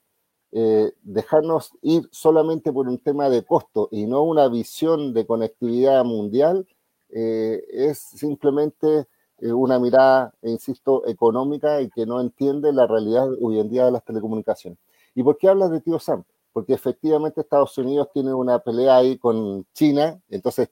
eh, 0.51 0.93
dejarnos 1.01 1.71
ir 1.81 2.07
solamente 2.11 2.71
por 2.71 2.87
un 2.87 2.99
tema 2.99 3.29
de 3.29 3.43
costo 3.43 3.89
y 3.91 4.05
no 4.05 4.23
una 4.23 4.47
visión 4.47 5.13
de 5.13 5.25
conectividad 5.25 6.05
mundial 6.05 6.65
eh, 7.09 7.61
es 7.69 7.99
simplemente 7.99 9.07
eh, 9.39 9.51
una 9.51 9.79
mirada, 9.79 10.33
insisto, 10.43 11.05
económica 11.07 11.81
y 11.81 11.89
que 11.89 12.05
no 12.05 12.21
entiende 12.21 12.71
la 12.71 12.87
realidad 12.87 13.27
hoy 13.41 13.59
en 13.59 13.69
día 13.69 13.83
de 13.85 13.91
las 13.91 14.05
telecomunicaciones. 14.05 14.79
¿Y 15.13 15.23
por 15.23 15.37
qué 15.37 15.49
hablas 15.49 15.71
de 15.71 15.81
tío 15.81 15.99
Sam? 15.99 16.23
Porque 16.53 16.73
efectivamente 16.73 17.41
Estados 17.41 17.77
Unidos 17.77 18.07
tiene 18.13 18.33
una 18.33 18.59
pelea 18.59 18.95
ahí 18.95 19.17
con 19.17 19.65
China, 19.73 20.21
entonces 20.29 20.69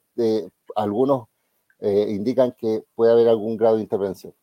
algunos 0.75 1.27
indican 1.83 2.55
que 2.57 2.83
puede 2.95 3.11
haber 3.11 3.27
algún 3.27 3.57
grado 3.57 3.75
de 3.75 3.83
intervención. 3.83 4.33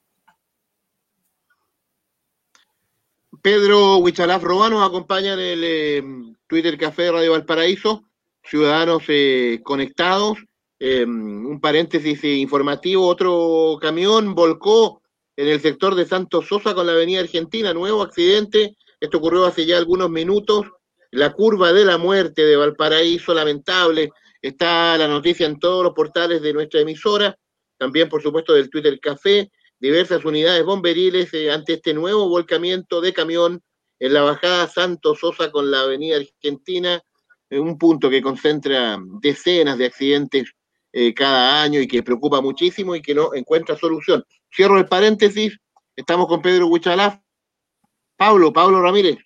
Pedro 3.42 3.96
Huichalaf 3.98 4.42
Robano 4.42 4.84
acompaña 4.84 5.32
en 5.32 5.38
el 5.38 5.64
eh, 5.64 6.02
Twitter 6.46 6.76
Café 6.76 7.04
de 7.04 7.12
Radio 7.12 7.32
Valparaíso, 7.32 8.04
ciudadanos 8.42 9.04
eh, 9.08 9.60
conectados. 9.62 10.38
Eh, 10.78 11.04
un 11.04 11.58
paréntesis 11.60 12.22
informativo, 12.24 13.06
otro 13.06 13.78
camión 13.80 14.34
volcó 14.34 15.02
en 15.36 15.48
el 15.48 15.60
sector 15.60 15.94
de 15.94 16.06
Santos 16.06 16.48
Sosa 16.48 16.74
con 16.74 16.86
la 16.86 16.92
avenida 16.92 17.20
Argentina, 17.20 17.72
nuevo 17.72 18.02
accidente, 18.02 18.76
esto 18.98 19.18
ocurrió 19.18 19.46
hace 19.46 19.64
ya 19.64 19.78
algunos 19.78 20.10
minutos, 20.10 20.66
la 21.10 21.32
curva 21.32 21.72
de 21.72 21.84
la 21.84 21.98
muerte 21.98 22.44
de 22.44 22.56
Valparaíso, 22.56 23.32
lamentable, 23.32 24.10
está 24.42 24.96
la 24.96 25.08
noticia 25.08 25.46
en 25.46 25.58
todos 25.58 25.84
los 25.84 25.94
portales 25.94 26.42
de 26.42 26.52
nuestra 26.52 26.80
emisora, 26.80 27.36
también 27.78 28.08
por 28.08 28.22
supuesto 28.22 28.52
del 28.52 28.70
Twitter 28.70 28.98
Café, 29.00 29.50
diversas 29.78 30.24
unidades 30.24 30.64
bomberiles 30.64 31.32
eh, 31.34 31.50
ante 31.50 31.74
este 31.74 31.94
nuevo 31.94 32.28
volcamiento 32.28 33.00
de 33.00 33.12
camión 33.12 33.62
en 33.98 34.14
la 34.14 34.22
bajada 34.22 34.68
Santo 34.68 35.14
Sosa 35.14 35.50
con 35.50 35.70
la 35.70 35.82
avenida 35.82 36.16
Argentina, 36.16 37.02
un 37.50 37.78
punto 37.78 38.08
que 38.08 38.22
concentra 38.22 38.98
decenas 39.20 39.76
de 39.76 39.86
accidentes 39.86 40.52
eh, 40.92 41.12
cada 41.14 41.62
año 41.62 41.80
y 41.80 41.86
que 41.86 42.02
preocupa 42.02 42.40
muchísimo 42.40 42.94
y 42.94 43.02
que 43.02 43.14
no 43.14 43.34
encuentra 43.34 43.76
solución. 43.76 44.24
Cierro 44.54 44.78
el 44.78 44.86
paréntesis, 44.86 45.58
estamos 45.96 46.26
con 46.26 46.42
Pedro 46.42 46.66
Huichalaf. 46.68 47.18
Pablo, 48.16 48.52
Pablo 48.52 48.82
Ramírez. 48.82 49.18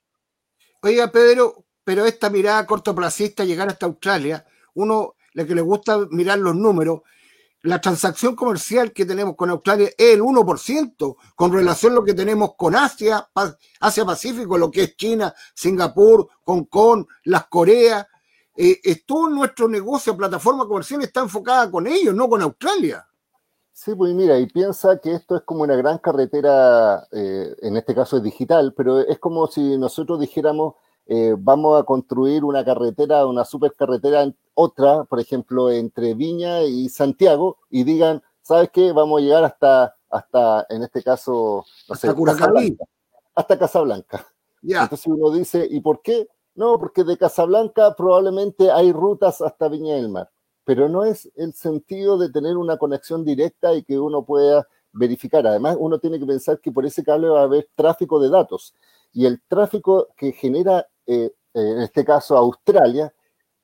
Oiga, 0.82 1.10
Pedro, 1.10 1.64
pero 1.82 2.06
esta 2.06 2.30
mirada 2.30 2.64
cortoplacista, 2.66 3.44
llegar 3.44 3.68
hasta 3.68 3.86
Australia, 3.86 4.46
uno, 4.74 5.14
la 5.32 5.46
que 5.46 5.54
le 5.54 5.60
gusta 5.60 5.98
mirar 6.10 6.38
los 6.38 6.54
números, 6.54 7.00
la 7.62 7.80
transacción 7.80 8.36
comercial 8.36 8.92
que 8.92 9.06
tenemos 9.06 9.36
con 9.36 9.48
Australia 9.48 9.88
es 9.96 10.14
el 10.14 10.20
1% 10.20 11.16
con 11.34 11.52
relación 11.52 11.92
a 11.92 11.94
lo 11.96 12.04
que 12.04 12.12
tenemos 12.12 12.54
con 12.56 12.76
Asia, 12.76 13.26
Asia 13.80 14.04
Pacífico, 14.04 14.58
lo 14.58 14.70
que 14.70 14.82
es 14.82 14.96
China, 14.96 15.34
Singapur, 15.54 16.28
Hong 16.44 16.64
Kong, 16.64 17.06
las 17.24 17.46
Coreas. 17.46 18.06
Eh, 18.56 19.02
todo 19.06 19.30
nuestro 19.30 19.66
negocio, 19.66 20.16
plataforma 20.16 20.66
comercial 20.66 21.02
está 21.02 21.20
enfocada 21.20 21.70
con 21.70 21.86
ellos, 21.86 22.14
no 22.14 22.28
con 22.28 22.42
Australia. 22.42 23.06
Sí, 23.72 23.92
pues 23.96 24.14
mira, 24.14 24.38
y 24.38 24.46
piensa 24.46 25.00
que 25.00 25.14
esto 25.14 25.34
es 25.34 25.42
como 25.42 25.62
una 25.62 25.74
gran 25.74 25.98
carretera, 25.98 27.08
eh, 27.10 27.56
en 27.60 27.76
este 27.76 27.92
caso 27.92 28.18
es 28.18 28.22
digital, 28.22 28.72
pero 28.76 29.00
es 29.00 29.18
como 29.18 29.48
si 29.48 29.76
nosotros 29.76 30.20
dijéramos, 30.20 30.74
eh, 31.06 31.34
vamos 31.38 31.78
a 31.78 31.84
construir 31.84 32.44
una 32.44 32.64
carretera, 32.64 33.26
una 33.26 33.44
supercarretera, 33.44 34.32
otra, 34.54 35.04
por 35.04 35.20
ejemplo, 35.20 35.70
entre 35.70 36.14
Viña 36.14 36.62
y 36.62 36.88
Santiago, 36.88 37.58
y 37.70 37.84
digan, 37.84 38.22
¿sabes 38.42 38.70
qué? 38.72 38.92
Vamos 38.92 39.20
a 39.20 39.24
llegar 39.24 39.44
hasta, 39.44 39.96
hasta 40.08 40.66
en 40.70 40.82
este 40.82 41.02
caso, 41.02 41.64
no 41.88 41.94
hasta 41.94 42.12
sé, 42.12 42.24
Casablanca, 42.24 42.84
hasta 43.34 43.58
Casablanca. 43.58 44.26
Entonces 44.62 45.06
uno 45.06 45.30
dice, 45.30 45.66
¿y 45.70 45.80
por 45.80 46.00
qué? 46.00 46.26
No, 46.54 46.78
porque 46.78 47.04
de 47.04 47.18
Casablanca 47.18 47.94
probablemente 47.96 48.70
hay 48.70 48.92
rutas 48.92 49.42
hasta 49.42 49.68
Viña 49.68 49.96
del 49.96 50.08
Mar, 50.08 50.30
pero 50.64 50.88
no 50.88 51.04
es 51.04 51.30
el 51.34 51.52
sentido 51.52 52.16
de 52.16 52.30
tener 52.30 52.56
una 52.56 52.78
conexión 52.78 53.24
directa 53.24 53.74
y 53.74 53.82
que 53.82 53.98
uno 53.98 54.24
pueda 54.24 54.66
verificar. 54.92 55.46
Además, 55.46 55.76
uno 55.78 55.98
tiene 55.98 56.18
que 56.18 56.24
pensar 56.24 56.60
que 56.60 56.72
por 56.72 56.86
ese 56.86 57.04
cable 57.04 57.28
va 57.28 57.40
a 57.40 57.44
haber 57.44 57.68
tráfico 57.74 58.18
de 58.20 58.30
datos 58.30 58.74
y 59.12 59.26
el 59.26 59.42
tráfico 59.48 60.08
que 60.16 60.32
genera 60.32 60.86
eh, 61.06 61.30
en 61.54 61.80
este 61.80 62.04
caso 62.04 62.36
Australia, 62.36 63.12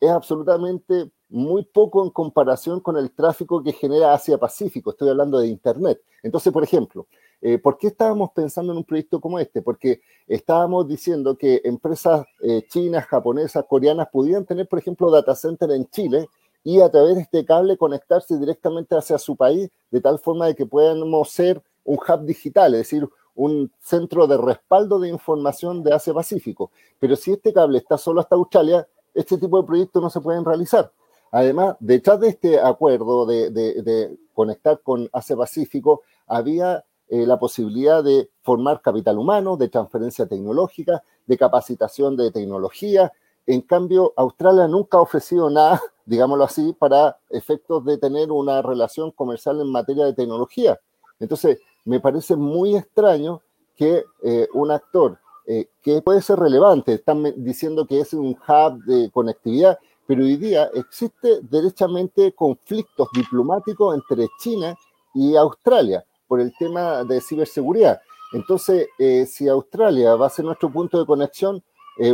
es 0.00 0.10
absolutamente 0.10 1.10
muy 1.28 1.64
poco 1.64 2.02
en 2.04 2.10
comparación 2.10 2.80
con 2.80 2.96
el 2.96 3.12
tráfico 3.12 3.62
que 3.62 3.72
genera 3.72 4.14
Asia-Pacífico. 4.14 4.90
Estoy 4.90 5.10
hablando 5.10 5.38
de 5.38 5.48
Internet. 5.48 6.02
Entonces, 6.22 6.52
por 6.52 6.64
ejemplo, 6.64 7.06
eh, 7.40 7.58
¿por 7.58 7.78
qué 7.78 7.88
estábamos 7.88 8.30
pensando 8.32 8.72
en 8.72 8.78
un 8.78 8.84
proyecto 8.84 9.20
como 9.20 9.38
este? 9.38 9.62
Porque 9.62 10.00
estábamos 10.26 10.88
diciendo 10.88 11.36
que 11.36 11.60
empresas 11.64 12.26
eh, 12.42 12.66
chinas, 12.68 13.06
japonesas, 13.06 13.64
coreanas 13.68 14.08
pudieran 14.10 14.44
tener, 14.44 14.68
por 14.68 14.78
ejemplo, 14.78 15.10
data 15.10 15.34
center 15.34 15.70
en 15.70 15.88
Chile 15.88 16.28
y 16.64 16.80
a 16.80 16.90
través 16.90 17.14
de 17.14 17.22
este 17.22 17.44
cable 17.44 17.76
conectarse 17.76 18.36
directamente 18.38 18.96
hacia 18.96 19.16
su 19.18 19.36
país 19.36 19.70
de 19.90 20.00
tal 20.00 20.18
forma 20.18 20.46
de 20.46 20.54
que 20.54 20.66
podamos 20.66 21.30
ser 21.30 21.62
un 21.84 21.96
hub 21.96 22.26
digital, 22.26 22.74
es 22.74 22.80
decir, 22.80 23.08
un 23.34 23.72
centro 23.80 24.26
de 24.26 24.36
respaldo 24.36 24.98
de 24.98 25.08
información 25.08 25.82
de 25.82 25.94
Asia 25.94 26.14
Pacífico. 26.14 26.70
Pero 26.98 27.16
si 27.16 27.32
este 27.32 27.52
cable 27.52 27.78
está 27.78 27.96
solo 27.98 28.20
hasta 28.20 28.36
Australia, 28.36 28.86
este 29.14 29.38
tipo 29.38 29.60
de 29.60 29.66
proyectos 29.66 30.02
no 30.02 30.10
se 30.10 30.20
pueden 30.20 30.44
realizar. 30.44 30.92
Además, 31.32 31.76
detrás 31.78 32.20
de 32.20 32.28
este 32.28 32.60
acuerdo 32.60 33.24
de, 33.26 34.18
conectar 34.34 34.80
con 34.82 35.08
Asia 35.12 35.36
Pacífico, 35.36 36.02
había 36.26 36.84
eh, 37.08 37.26
la 37.26 37.38
posibilidad 37.38 38.02
de 38.02 38.30
formar 38.42 38.80
capital 38.80 39.18
humano, 39.18 39.56
de 39.56 39.68
transferencia 39.68 40.26
tecnológica, 40.26 41.02
de 41.26 41.38
capacitación 41.38 42.16
de 42.16 42.30
tecnología. 42.30 43.12
En 43.46 43.60
cambio, 43.62 44.12
Australia 44.16 44.66
nunca 44.66 44.98
ha 44.98 45.02
ofrecido 45.02 45.50
nada, 45.50 45.80
digámoslo 46.04 46.44
así, 46.44 46.72
para 46.78 47.18
efectos 47.28 47.84
de 47.84 47.98
tener 47.98 48.32
una 48.32 48.62
relación 48.62 49.10
comercial 49.12 49.60
en 49.60 49.70
materia 49.70 50.04
de 50.04 50.14
tecnología. 50.14 50.80
Entonces, 51.20 51.58
me 51.84 52.00
parece 52.00 52.36
muy 52.36 52.76
extraño 52.76 53.42
que 53.76 54.04
eh, 54.22 54.48
un 54.54 54.70
actor 54.70 55.18
eh, 55.46 55.68
que 55.82 56.02
puede 56.02 56.20
ser 56.20 56.38
relevante, 56.38 56.94
están 56.94 57.24
diciendo 57.36 57.86
que 57.86 58.00
es 58.00 58.12
un 58.12 58.36
hub 58.46 58.84
de 58.84 59.10
conectividad, 59.10 59.78
pero 60.06 60.22
hoy 60.22 60.36
día 60.36 60.70
existe 60.74 61.40
derechamente 61.42 62.32
conflictos 62.32 63.08
diplomáticos 63.14 63.94
entre 63.94 64.28
China 64.38 64.76
y 65.14 65.36
Australia 65.36 66.04
por 66.28 66.40
el 66.40 66.52
tema 66.58 67.04
de 67.04 67.20
ciberseguridad. 67.20 68.00
Entonces, 68.32 68.88
eh, 68.98 69.26
si 69.26 69.48
Australia 69.48 70.14
va 70.14 70.26
a 70.26 70.30
ser 70.30 70.44
nuestro 70.44 70.70
punto 70.70 70.98
de 70.98 71.06
conexión, 71.06 71.62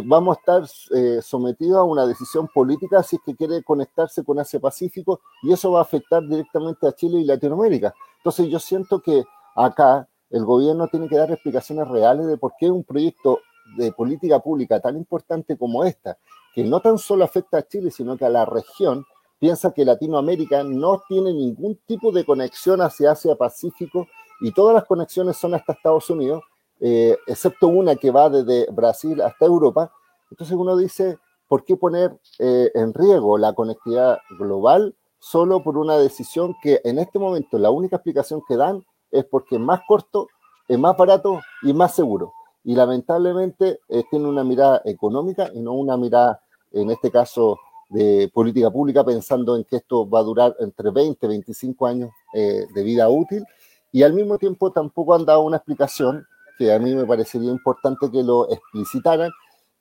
vamos 0.04 0.37
a 0.37 0.40
estar 0.40 1.23
sometidos 1.23 1.78
a 1.78 1.85
una 1.85 2.06
decisión 2.06 2.49
política 2.49 3.04
si 3.04 3.16
es 3.16 3.23
que 3.25 3.37
quiere 3.37 3.62
conectarse 3.62 4.25
con 4.25 4.37
Asia 4.37 4.58
Pacífico 4.58 5.20
y 5.44 5.52
eso 5.52 5.70
va 5.70 5.78
a 5.78 5.82
afectar 5.82 6.26
directamente 6.26 6.88
a 6.88 6.92
Chile 6.92 7.20
y 7.20 7.25
Latinoamérica. 7.25 7.94
Entonces 8.18 8.49
yo 8.49 8.58
siento 8.58 9.00
que 9.00 9.23
acá 9.56 10.08
el 10.30 10.44
gobierno 10.44 10.88
tiene 10.88 11.08
que 11.08 11.16
dar 11.16 11.30
explicaciones 11.30 11.88
reales 11.88 12.26
de 12.26 12.36
por 12.36 12.52
qué 12.58 12.70
un 12.70 12.84
proyecto 12.84 13.40
de 13.76 13.92
política 13.92 14.38
pública 14.40 14.80
tan 14.80 14.96
importante 14.96 15.56
como 15.56 15.84
esta, 15.84 16.18
que 16.54 16.64
no 16.64 16.80
tan 16.80 16.98
solo 16.98 17.25
afecta 17.25 17.58
a 17.58 17.66
Chile, 17.66 17.90
sino 17.90 18.16
que 18.16 18.25
a 18.25 18.30
la 18.30 18.44
región, 18.44 19.04
piensa 19.38 19.72
que 19.72 19.84
Latinoamérica 19.84 20.62
no 20.62 21.02
tiene 21.08 21.32
ningún 21.32 21.78
tipo 21.86 22.12
de 22.12 22.25
conexión 22.25 22.80
hacia 22.80 23.12
Asia 23.12 23.34
Pacífico 23.36 24.06
y 24.40 24.52
todas 24.52 24.75
las 24.75 24.84
conexiones 24.84 25.36
son 25.36 25.54
hasta 25.54 25.72
Estados 25.72 26.08
Unidos, 26.10 26.42
eh, 26.80 27.16
excepto 27.26 27.68
una 27.68 27.96
que 27.96 28.10
va 28.10 28.30
desde 28.30 28.70
Brasil 28.70 29.20
hasta 29.20 29.46
Europa. 29.46 29.92
Entonces 30.30 30.56
uno 30.56 30.76
dice, 30.76 31.18
¿por 31.48 31.64
qué 31.64 31.76
poner 31.76 32.18
eh, 32.38 32.70
en 32.75 32.94
riesgo 32.94 33.38
la 33.38 33.52
conectividad 33.52 34.18
global 34.38 34.94
solo 35.18 35.62
por 35.62 35.76
una 35.76 35.98
decisión 35.98 36.54
que 36.62 36.80
en 36.84 36.98
este 36.98 37.18
momento 37.18 37.58
la 37.58 37.70
única 37.70 37.96
explicación 37.96 38.42
que 38.46 38.56
dan 38.56 38.84
es 39.18 39.25
porque 39.25 39.56
es 39.56 39.61
más 39.61 39.80
corto, 39.87 40.28
es 40.68 40.78
más 40.78 40.96
barato 40.96 41.40
y 41.62 41.73
más 41.73 41.94
seguro? 41.94 42.32
Y 42.64 42.75
lamentablemente 42.75 43.80
eh, 43.88 44.04
tiene 44.11 44.26
una 44.28 44.44
mirada 44.44 44.82
económica 44.85 45.50
y 45.54 45.61
no 45.61 45.75
una 45.75 45.96
mirada, 45.96 46.42
en 46.73 46.90
este 46.90 47.11
caso, 47.11 47.58
de 47.88 48.30
política 48.35 48.70
pública, 48.70 49.04
pensando 49.04 49.56
en 49.56 49.64
que 49.64 49.76
esto 49.76 50.08
va 50.08 50.18
a 50.18 50.25
durar 50.25 50.56
entre 50.58 50.90
20 50.90 51.25
y 51.25 51.28
25 51.28 51.87
años 51.87 52.11
de 52.35 52.82
vida 52.82 53.08
útil. 53.08 53.44
Y 53.92 54.02
al 54.02 54.12
mismo 54.12 54.37
tiempo 54.38 54.73
tampoco 54.73 55.14
han 55.14 55.25
dado 55.25 55.42
una 55.42 55.58
explicación 55.58 56.26
que 56.56 56.73
a 56.73 56.78
mí 56.78 56.94
me 56.94 57.06
parecería 57.06 57.50
importante 57.50 58.11
que 58.11 58.23
lo 58.23 58.50
explicitaran, 58.50 59.30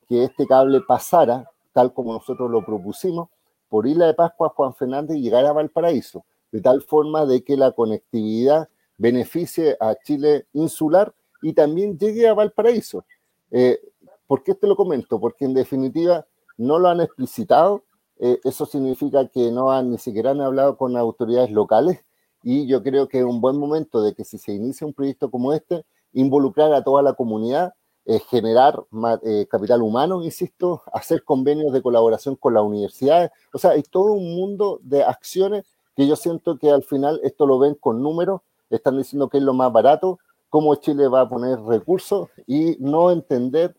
que 0.08 0.24
este 0.24 0.46
cable 0.46 0.82
pasara, 0.82 1.50
tal 1.74 1.94
como 1.94 2.14
nosotros 2.14 2.50
lo 2.50 2.64
propusimos, 2.64 3.30
por 3.70 3.88
Isla 3.88 4.08
de 4.08 4.14
Pascua, 4.14 4.50
Juan 4.50 4.74
Fernández 4.74 5.18
y 5.18 5.22
llegar 5.22 5.46
a 5.46 5.54
Valparaíso, 5.54 6.26
de 6.52 6.62
tal 6.62 6.82
forma 6.82 7.26
de 7.26 7.44
que 7.44 7.58
la 7.58 7.72
conectividad 7.72 8.70
beneficie 8.98 9.78
a 9.80 9.96
Chile 9.96 10.48
insular 10.54 11.14
y 11.42 11.54
también 11.54 11.98
llegue 11.98 12.28
a 12.28 12.34
Valparaíso. 12.34 13.06
Eh, 13.52 13.80
¿Por 14.28 14.44
qué 14.44 14.56
te 14.56 14.68
lo 14.68 14.76
comento? 14.76 15.20
Porque 15.20 15.46
en 15.46 15.54
definitiva 15.54 16.26
no 16.58 16.80
lo 16.80 16.90
han 16.90 17.02
explicitado, 17.02 17.84
eh, 18.18 18.40
eso 18.44 18.66
significa 18.66 19.28
que 19.28 19.52
no 19.52 19.72
han 19.72 19.92
ni 19.92 19.98
siquiera 19.98 20.32
han 20.32 20.42
hablado 20.42 20.78
con 20.78 20.96
autoridades 20.96 21.52
locales 21.52 22.04
y 22.44 22.68
yo 22.68 22.82
creo 22.84 23.08
que 23.08 23.20
es 23.20 23.26
un 23.26 23.42
buen 23.42 23.58
momento 23.58 24.02
de 24.02 24.14
que 24.14 24.24
si 24.24 24.38
se 24.38 24.54
inicia 24.54 24.86
un 24.88 24.94
proyecto 24.94 25.32
como 25.32 25.52
este, 25.52 25.84
involucrar 26.14 26.74
a 26.74 26.84
toda 26.84 27.02
la 27.02 27.14
comunidad, 27.14 27.74
eh, 28.06 28.20
generar 28.20 28.84
eh, 29.24 29.48
capital 29.50 29.82
humano, 29.82 30.24
insisto, 30.24 30.84
hacer 30.94 31.24
convenios 31.24 31.74
de 31.74 31.82
colaboración 31.82 32.36
con 32.36 32.54
las 32.54 32.62
universidades. 32.62 33.32
O 33.52 33.58
sea, 33.58 33.72
hay 33.72 33.82
todo 33.82 34.14
un 34.14 34.36
mundo 34.36 34.80
de 34.84 35.04
acciones 35.04 35.66
que 35.96 36.08
yo 36.08 36.16
siento 36.16 36.60
que 36.60 36.70
al 36.70 36.84
final 36.84 37.20
esto 37.24 37.48
lo 37.48 37.58
ven 37.58 37.74
con 37.74 38.04
números, 38.04 38.42
están 38.70 38.98
diciendo 38.98 39.30
que 39.30 39.38
es 39.38 39.44
lo 39.44 39.54
más 39.54 39.72
barato, 39.72 40.20
cómo 40.50 40.76
Chile 40.76 41.08
va 41.08 41.22
a 41.22 41.30
poner 41.30 41.60
recursos 41.62 42.30
y 42.48 42.78
no 42.80 43.12
entender 43.12 43.76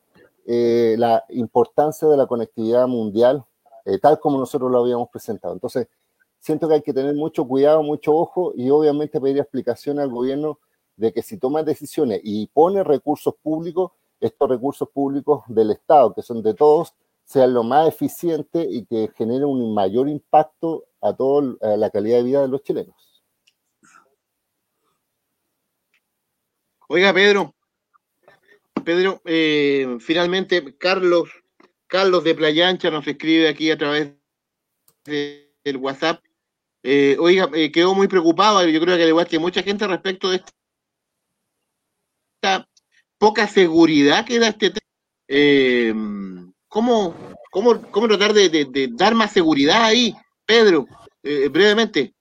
eh, 0.46 0.96
la 0.98 1.24
importancia 1.30 2.06
de 2.08 2.16
la 2.16 2.26
conectividad 2.26 2.86
mundial 2.86 3.44
tal 4.00 4.18
como 4.18 4.38
nosotros 4.38 4.70
lo 4.70 4.80
habíamos 4.80 5.08
presentado. 5.10 5.54
Entonces, 5.54 5.88
siento 6.40 6.68
que 6.68 6.74
hay 6.74 6.82
que 6.82 6.92
tener 6.92 7.14
mucho 7.14 7.46
cuidado, 7.46 7.82
mucho 7.82 8.14
ojo 8.14 8.52
y 8.54 8.70
obviamente 8.70 9.20
pedir 9.20 9.38
explicación 9.38 9.98
al 9.98 10.10
gobierno 10.10 10.58
de 10.96 11.12
que 11.12 11.22
si 11.22 11.38
toma 11.38 11.62
decisiones 11.62 12.20
y 12.24 12.46
pone 12.48 12.82
recursos 12.82 13.34
públicos, 13.42 13.92
estos 14.20 14.48
recursos 14.48 14.88
públicos 14.88 15.42
del 15.46 15.70
Estado, 15.70 16.14
que 16.14 16.22
son 16.22 16.42
de 16.42 16.54
todos, 16.54 16.94
sean 17.24 17.52
lo 17.52 17.62
más 17.62 17.88
eficientes 17.88 18.66
y 18.70 18.86
que 18.86 19.10
generen 19.16 19.44
un 19.44 19.74
mayor 19.74 20.08
impacto 20.08 20.84
a 21.00 21.12
toda 21.12 21.56
la 21.76 21.90
calidad 21.90 22.18
de 22.18 22.22
vida 22.22 22.42
de 22.42 22.48
los 22.48 22.62
chilenos. 22.62 23.05
Oiga, 26.88 27.12
Pedro, 27.12 27.54
Pedro, 28.84 29.20
eh, 29.24 29.96
finalmente 29.98 30.76
Carlos, 30.78 31.28
Carlos 31.88 32.22
de 32.22 32.34
Playa 32.34 32.68
Ancha 32.68 32.90
nos 32.90 33.06
escribe 33.06 33.48
aquí 33.48 33.70
a 33.70 33.78
través 33.78 34.12
del 35.04 35.76
WhatsApp. 35.78 36.22
Eh, 36.84 37.16
oiga, 37.18 37.50
eh, 37.54 37.72
quedó 37.72 37.94
muy 37.94 38.06
preocupado, 38.06 38.64
yo 38.64 38.80
creo 38.80 38.96
que 38.96 39.02
al 39.02 39.08
igual 39.08 39.26
mucha 39.40 39.62
gente 39.62 39.88
respecto 39.88 40.30
de 40.30 40.36
este 40.36 40.52
poca 43.18 43.48
seguridad 43.48 44.24
que 44.24 44.38
da 44.38 44.48
este 44.48 44.70
tema. 44.70 44.86
Eh, 45.26 45.92
¿cómo, 46.68 47.16
cómo, 47.50 48.06
tratar 48.06 48.32
de, 48.32 48.88
dar 48.92 49.16
más 49.16 49.32
seguridad 49.32 49.82
ahí, 49.82 50.14
Pedro? 50.44 50.86
Brevemente. 51.22 52.15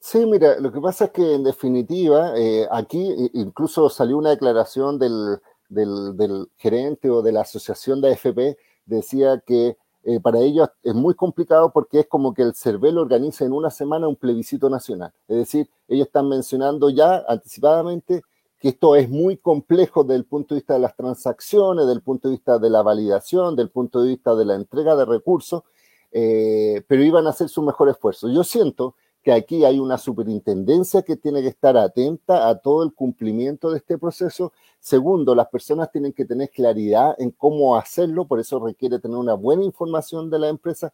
Sí, 0.00 0.24
mira, 0.26 0.58
lo 0.58 0.72
que 0.72 0.80
pasa 0.80 1.06
es 1.06 1.10
que 1.10 1.34
en 1.34 1.44
definitiva, 1.44 2.32
eh, 2.36 2.66
aquí 2.70 3.30
incluso 3.34 3.90
salió 3.90 4.16
una 4.16 4.30
declaración 4.30 4.98
del, 4.98 5.38
del, 5.68 6.48
gerente 6.56 7.10
o 7.10 7.22
de 7.22 7.32
la 7.32 7.42
asociación 7.42 8.00
de 8.00 8.12
AFP, 8.12 8.56
decía 8.86 9.40
que 9.46 9.76
para 10.22 10.40
ellos 10.40 10.70
es 10.82 10.94
muy 10.94 11.14
complicado 11.14 11.70
porque 11.72 12.00
es 12.00 12.06
como 12.06 12.32
que 12.32 12.40
el 12.42 12.54
CERVEL 12.54 12.96
organiza 12.96 13.44
en 13.44 13.52
una 13.52 13.68
semana 13.68 14.08
un 14.08 14.16
plebiscito 14.16 14.70
nacional. 14.70 15.12
Es 15.28 15.36
decir, 15.36 15.68
ellos 15.88 16.06
están 16.06 16.28
mencionando 16.28 16.88
ya 16.88 17.22
anticipadamente 17.28 18.22
que 18.60 18.68
esto 18.68 18.94
es 18.94 19.08
muy 19.08 19.38
complejo 19.38 20.04
desde 20.04 20.16
el 20.16 20.26
punto 20.26 20.54
de 20.54 20.60
vista 20.60 20.74
de 20.74 20.80
las 20.80 20.94
transacciones, 20.94 21.86
desde 21.86 21.96
el 21.96 22.02
punto 22.02 22.28
de 22.28 22.34
vista 22.34 22.58
de 22.58 22.70
la 22.70 22.82
validación, 22.82 23.56
del 23.56 23.70
punto 23.70 24.02
de 24.02 24.08
vista 24.10 24.34
de 24.34 24.44
la 24.44 24.54
entrega 24.54 24.94
de 24.96 25.06
recursos, 25.06 25.62
eh, 26.12 26.82
pero 26.86 27.02
iban 27.02 27.26
a 27.26 27.30
hacer 27.30 27.48
su 27.48 27.62
mejor 27.62 27.88
esfuerzo. 27.88 28.28
Yo 28.28 28.44
siento 28.44 28.96
que 29.22 29.32
aquí 29.32 29.64
hay 29.64 29.78
una 29.78 29.98
superintendencia 29.98 31.02
que 31.02 31.16
tiene 31.16 31.42
que 31.42 31.48
estar 31.48 31.76
atenta 31.76 32.48
a 32.48 32.58
todo 32.58 32.82
el 32.82 32.94
cumplimiento 32.94 33.70
de 33.70 33.78
este 33.78 33.98
proceso. 33.98 34.52
Segundo, 34.78 35.34
las 35.34 35.48
personas 35.48 35.90
tienen 35.92 36.12
que 36.12 36.24
tener 36.24 36.50
claridad 36.50 37.14
en 37.18 37.30
cómo 37.30 37.76
hacerlo, 37.76 38.26
por 38.26 38.40
eso 38.40 38.58
requiere 38.64 38.98
tener 38.98 39.18
una 39.18 39.34
buena 39.34 39.64
información 39.64 40.30
de 40.30 40.38
la 40.38 40.48
empresa. 40.48 40.92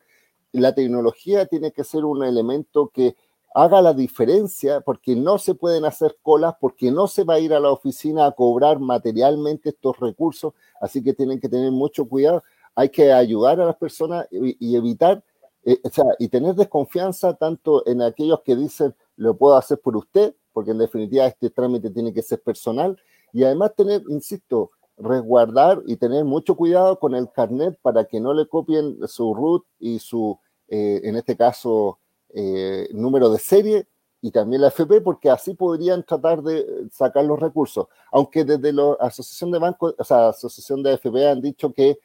La 0.52 0.74
tecnología 0.74 1.46
tiene 1.46 1.70
que 1.70 1.84
ser 1.84 2.04
un 2.04 2.24
elemento 2.24 2.88
que 2.88 3.16
haga 3.56 3.80
la 3.80 3.94
diferencia 3.94 4.82
porque 4.82 5.16
no 5.16 5.38
se 5.38 5.54
pueden 5.54 5.86
hacer 5.86 6.18
colas, 6.20 6.54
porque 6.60 6.90
no 6.90 7.06
se 7.06 7.24
va 7.24 7.34
a 7.34 7.40
ir 7.40 7.54
a 7.54 7.60
la 7.60 7.70
oficina 7.70 8.26
a 8.26 8.32
cobrar 8.32 8.80
materialmente 8.80 9.70
estos 9.70 9.98
recursos, 9.98 10.52
así 10.78 11.02
que 11.02 11.14
tienen 11.14 11.40
que 11.40 11.48
tener 11.48 11.72
mucho 11.72 12.06
cuidado. 12.06 12.42
Hay 12.74 12.90
que 12.90 13.10
ayudar 13.12 13.58
a 13.58 13.64
las 13.64 13.76
personas 13.76 14.26
y, 14.30 14.76
evitar, 14.76 15.24
eh, 15.66 15.80
o 15.82 15.90
sea, 15.90 16.04
y 16.20 16.28
tener 16.28 16.54
desconfianza 16.54 17.34
tanto 17.34 17.84
en 17.88 18.00
aquellos 18.00 18.40
que 18.42 18.54
dicen, 18.54 18.94
lo 19.16 19.36
puedo 19.36 19.56
hacer 19.56 19.80
por 19.80 19.96
usted, 19.96 20.34
porque 20.52 20.70
en 20.70 20.78
definitiva 20.78 21.26
este 21.26 21.50
trámite 21.50 21.90
tiene 21.90 22.14
que 22.14 22.22
ser 22.22 22.40
personal, 22.40 22.96
y 23.32 23.42
además 23.42 23.74
tener, 23.74 24.02
insisto, 24.08 24.70
resguardar 24.96 25.82
y 25.86 25.96
tener 25.96 26.24
mucho 26.24 26.56
cuidado 26.56 27.00
con 27.00 27.16
el 27.16 27.30
carnet 27.32 27.76
para 27.82 28.04
que 28.04 28.20
no 28.20 28.32
le 28.32 28.46
copien 28.46 28.96
su 29.08 29.34
root 29.34 29.64
y 29.80 29.98
su, 29.98 30.38
eh, 30.68 31.00
en 31.02 31.16
este 31.16 31.36
caso, 31.36 31.98
eh, 32.32 32.88
número 32.92 33.28
de 33.28 33.38
serie 33.40 33.88
y 34.22 34.30
también 34.30 34.62
la 34.62 34.68
FP, 34.68 35.00
porque 35.00 35.30
así 35.30 35.54
podrían 35.54 36.04
tratar 36.04 36.42
de 36.42 36.88
sacar 36.92 37.24
los 37.24 37.40
recursos. 37.40 37.88
Aunque 38.12 38.44
desde 38.44 38.72
la 38.72 38.96
Asociación 39.00 39.50
de 39.50 39.58
Bancos, 39.58 39.94
o 39.98 40.04
sea, 40.04 40.28
Asociación 40.28 40.82
de 40.82 40.94
FP 40.94 41.28
han 41.28 41.40
dicho 41.40 41.72
que 41.72 41.98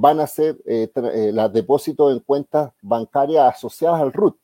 van 0.00 0.20
a 0.20 0.24
hacer 0.24 0.58
eh, 0.66 0.90
eh, 0.94 1.30
los 1.32 1.52
depósitos 1.52 2.12
en 2.12 2.20
cuentas 2.20 2.72
bancarias 2.82 3.56
asociadas 3.56 4.00
al 4.00 4.12
RUT. 4.12 4.36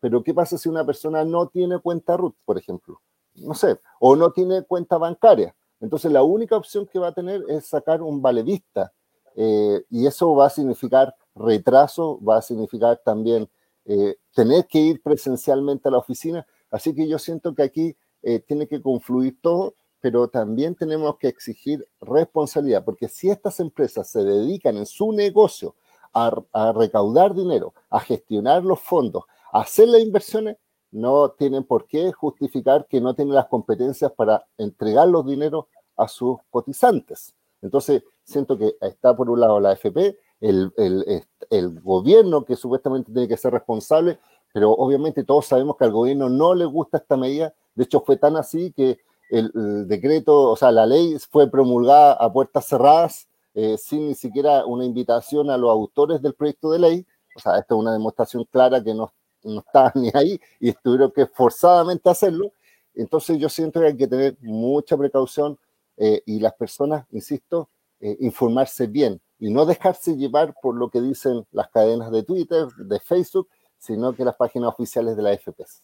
Pero 0.00 0.22
¿qué 0.22 0.34
pasa 0.34 0.58
si 0.58 0.68
una 0.68 0.84
persona 0.84 1.24
no 1.24 1.48
tiene 1.48 1.78
cuenta 1.78 2.16
RUT, 2.16 2.34
por 2.44 2.58
ejemplo? 2.58 3.00
No 3.36 3.54
sé, 3.54 3.78
o 3.98 4.14
no 4.16 4.30
tiene 4.30 4.62
cuenta 4.62 4.98
bancaria. 4.98 5.54
Entonces 5.80 6.12
la 6.12 6.22
única 6.22 6.56
opción 6.56 6.86
que 6.86 6.98
va 6.98 7.08
a 7.08 7.14
tener 7.14 7.42
es 7.48 7.66
sacar 7.66 8.02
un 8.02 8.22
valedista. 8.22 8.92
y 9.36 10.06
eso 10.06 10.34
va 10.34 10.46
a 10.46 10.50
significar 10.50 11.14
retraso, 11.34 12.20
va 12.22 12.36
a 12.38 12.42
significar 12.42 13.00
también 13.04 13.48
eh, 13.86 14.16
tener 14.34 14.66
que 14.66 14.78
ir 14.78 15.02
presencialmente 15.02 15.88
a 15.88 15.92
la 15.92 15.98
oficina. 15.98 16.46
Así 16.70 16.94
que 16.94 17.06
yo 17.06 17.18
siento 17.18 17.54
que 17.54 17.62
aquí 17.62 17.96
eh, 18.22 18.40
tiene 18.40 18.66
que 18.66 18.80
confluir 18.80 19.38
todo, 19.40 19.74
pero 20.04 20.28
también 20.28 20.74
tenemos 20.74 21.16
que 21.16 21.28
exigir 21.28 21.88
responsabilidad, 21.98 22.84
porque 22.84 23.08
si 23.08 23.30
estas 23.30 23.58
empresas 23.58 24.06
se 24.06 24.22
dedican 24.22 24.76
en 24.76 24.84
su 24.84 25.12
negocio 25.12 25.76
a, 26.12 26.30
recaudar 26.74 27.34
dinero, 27.34 27.72
a 27.88 28.00
gestionar 28.00 28.62
los 28.62 28.80
fondos, 28.80 29.24
a 29.50 29.60
hacer 29.62 29.88
las 29.88 30.02
inversiones, 30.02 30.58
no 30.90 31.30
tienen 31.30 31.64
por 31.64 31.86
qué 31.86 32.12
justificar 32.12 32.86
que 32.86 33.00
no 33.00 33.14
tienen 33.14 33.34
las 33.34 33.46
competencias 33.46 34.12
para 34.12 34.44
entregar 34.58 35.08
los 35.08 35.24
dineros 35.24 35.68
a 35.96 36.06
sus 36.06 36.36
cotizantes. 36.50 37.34
Entonces, 37.62 38.02
siento 38.24 38.58
que 38.58 38.76
está 38.82 39.16
por 39.16 39.30
un 39.30 39.40
lado 39.40 39.58
la 39.58 39.70
AFP, 39.70 40.18
el, 40.42 41.80
gobierno 41.82 42.44
que 42.44 42.56
supuestamente 42.56 43.10
tiene 43.10 43.26
que 43.26 43.38
ser 43.38 43.54
responsable, 43.54 44.18
pero 44.52 44.70
obviamente 44.70 45.24
todos 45.24 45.46
sabemos 45.46 45.78
que 45.78 45.84
al 45.84 45.92
gobierno 45.92 46.28
no 46.28 46.54
le 46.54 46.66
gusta 46.66 46.98
esta 46.98 47.16
medida. 47.16 47.54
De 47.74 47.84
hecho, 47.84 48.02
fue 48.02 48.18
tan 48.18 48.36
así 48.36 48.70
que 48.70 48.98
el, 49.38 49.88
decreto, 49.88 50.50
o 50.50 50.56
sea, 50.56 50.70
la 50.72 50.86
ley 50.86 51.16
fue 51.30 51.50
promulgada 51.50 52.14
a 52.14 52.32
puertas 52.32 52.66
cerradas 52.66 53.28
eh, 53.54 53.76
sin 53.78 54.08
ni 54.08 54.14
siquiera 54.14 54.66
una 54.66 54.84
invitación 54.84 55.48
a 55.48 55.56
los 55.56 55.70
autores 55.70 56.20
del 56.20 56.34
proyecto 56.34 56.70
de 56.72 56.78
ley. 56.80 57.06
O 57.36 57.40
sea, 57.40 57.58
esto 57.58 57.76
es 57.76 57.80
una 57.80 57.92
demostración 57.92 58.44
clara 58.44 58.82
que 58.82 58.94
no, 58.94 59.12
no 59.44 59.60
estaban 59.60 59.92
ni 59.94 60.10
ahí 60.14 60.40
y 60.60 60.72
tuvieron 60.72 61.10
que 61.12 61.26
forzadamente 61.26 62.10
hacerlo. 62.10 62.52
Entonces 62.94 63.38
yo 63.38 63.48
siento 63.48 63.80
que 63.80 63.86
hay 63.86 63.96
que 63.96 64.06
tener 64.06 64.36
mucha 64.40 64.96
precaución 64.96 65.58
eh, 65.96 66.22
y 66.26 66.40
las 66.40 66.54
personas, 66.54 67.06
insisto, 67.10 67.68
eh, 68.00 68.16
informarse 68.20 68.86
bien 68.86 69.20
y 69.38 69.50
no 69.50 69.66
dejarse 69.66 70.16
llevar 70.16 70.54
por 70.60 70.76
lo 70.76 70.90
que 70.90 71.00
dicen 71.00 71.46
las 71.52 71.68
cadenas 71.70 72.10
de 72.10 72.22
Twitter, 72.22 72.66
de 72.76 73.00
Facebook, 73.00 73.48
sino 73.78 74.12
que 74.14 74.24
las 74.24 74.36
páginas 74.36 74.70
oficiales 74.70 75.16
de 75.16 75.22
la 75.22 75.36
FPS. 75.36 75.82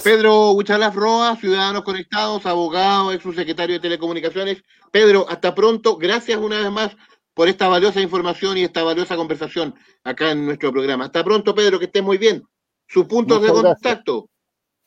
Pedro 0.00 0.52
Huchalaf 0.52 0.94
Roa, 0.94 1.36
Ciudadanos 1.36 1.82
Conectados, 1.82 2.46
abogado, 2.46 3.12
ex 3.12 3.22
subsecretario 3.22 3.74
de 3.74 3.80
Telecomunicaciones. 3.80 4.62
Pedro, 4.90 5.26
hasta 5.28 5.54
pronto. 5.54 5.98
Gracias 5.98 6.38
una 6.38 6.58
vez 6.58 6.70
más 6.70 6.96
por 7.34 7.48
esta 7.48 7.68
valiosa 7.68 8.00
información 8.00 8.56
y 8.56 8.62
esta 8.62 8.82
valiosa 8.82 9.16
conversación 9.16 9.74
acá 10.02 10.30
en 10.30 10.46
nuestro 10.46 10.72
programa. 10.72 11.04
Hasta 11.06 11.22
pronto, 11.22 11.54
Pedro, 11.54 11.78
que 11.78 11.84
estés 11.86 12.02
muy 12.02 12.16
bien. 12.16 12.42
Sus 12.86 13.04
puntos 13.06 13.42
de 13.42 13.48
contacto. 13.48 14.30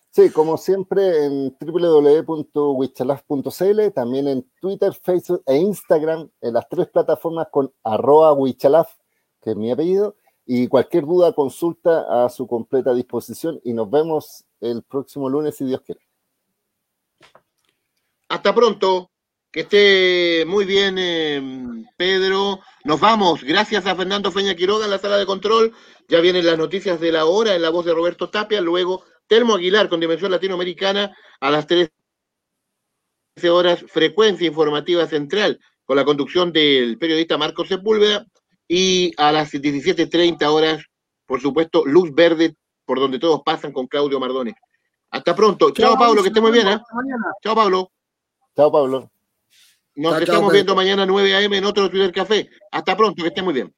Sí, 0.10 0.30
como 0.30 0.58
siempre 0.58 1.26
en 1.26 1.56
www.wichalaf.cl, 1.60 3.91
también 3.94 4.28
en 4.30 4.50
Twitter, 4.62 4.94
Facebook 4.94 5.44
e 5.46 5.58
Instagram, 5.58 6.30
en 6.39 6.54
las 6.54 6.70
tres 6.70 6.88
plataformas 6.88 7.48
con 7.52 7.74
arroba 7.84 8.32
wichalaf, 8.34 8.89
que 9.41 9.50
es 9.52 9.58
mi 9.58 9.72
apellido, 9.72 10.15
y 10.45 10.67
cualquier 10.67 11.05
duda, 11.05 11.34
consulta 11.34 12.25
a 12.25 12.29
su 12.29 12.47
completa 12.47 12.93
disposición 12.93 13.60
y 13.63 13.73
nos 13.73 13.89
vemos 13.89 14.45
el 14.62 14.84
próximo 14.84 15.29
lunes 15.29 15.55
si 15.55 15.65
Dios 15.65 15.81
quiere. 15.81 16.01
Hasta 18.29 18.53
pronto. 18.53 19.12
Que 19.51 19.62
esté 19.62 20.43
muy 20.45 20.65
bien, 20.65 20.97
em, 20.97 21.86
Pedro. 21.95 22.60
Nos 22.84 22.99
vamos. 22.99 23.41
Gracias 23.41 23.86
a 23.86 23.95
Fernando 23.95 24.29
Feña 24.29 24.53
Quiroga 24.53 24.84
en 24.84 24.91
la 24.91 24.97
sala 24.97 25.17
de 25.17 25.25
control. 25.25 25.71
Ya 26.10 26.19
vienen 26.19 26.45
las 26.45 26.58
noticias 26.58 26.99
de 26.99 27.13
la 27.13 27.25
hora 27.25 27.55
en 27.55 27.62
la 27.62 27.69
voz 27.69 27.86
de 27.86 27.93
Roberto 27.93 28.29
Tapia. 28.29 28.60
Luego, 28.60 29.05
Telmo 29.27 29.55
Aguilar 29.55 29.88
con 29.88 30.01
Dimensión 30.01 30.31
Latinoamericana 30.31 31.15
a 31.39 31.49
las 31.49 31.67
13 31.67 31.89
horas, 33.49 33.86
Frecuencia 33.88 34.45
Informativa 34.45 35.08
Central 35.08 35.60
con 35.86 35.95
la 35.95 36.03
conducción 36.03 36.51
del 36.51 36.97
periodista 36.97 37.38
Marcos 37.38 37.69
Sepúlveda. 37.69 38.25
Y 38.67 39.13
a 39.17 39.32
las 39.32 39.51
17.30 39.51 40.43
horas, 40.47 40.84
por 41.25 41.41
supuesto, 41.41 41.86
Luz 41.86 42.13
Verde, 42.13 42.56
por 42.86 42.99
donde 42.99 43.19
todos 43.19 43.41
pasan 43.43 43.71
con 43.71 43.88
Claudio 43.88 44.19
Mardones. 44.19 44.56
Hasta 45.12 45.36
pronto. 45.36 45.71
Chao, 45.71 45.97
Pablo, 45.97 46.21
que 46.21 46.30
esté 46.30 46.41
muy 46.41 46.51
bien. 46.51 46.67
¿eh? 46.67 46.80
Chao, 47.43 47.56
Pablo. 47.56 47.91
Chao, 48.56 48.71
Pablo. 48.71 49.12
Nos 49.95 50.21
estamos 50.21 50.51
viendo 50.51 50.75
mañana 50.75 51.06
9 51.06 51.36
a.m. 51.36 51.58
en 51.58 51.65
otro 51.65 51.89
Twitter 51.89 52.12
Café. 52.12 52.49
Hasta 52.71 52.97
pronto, 52.97 53.21
que 53.21 53.30
esté 53.30 53.41
muy 53.41 53.54
bien. 53.54 53.73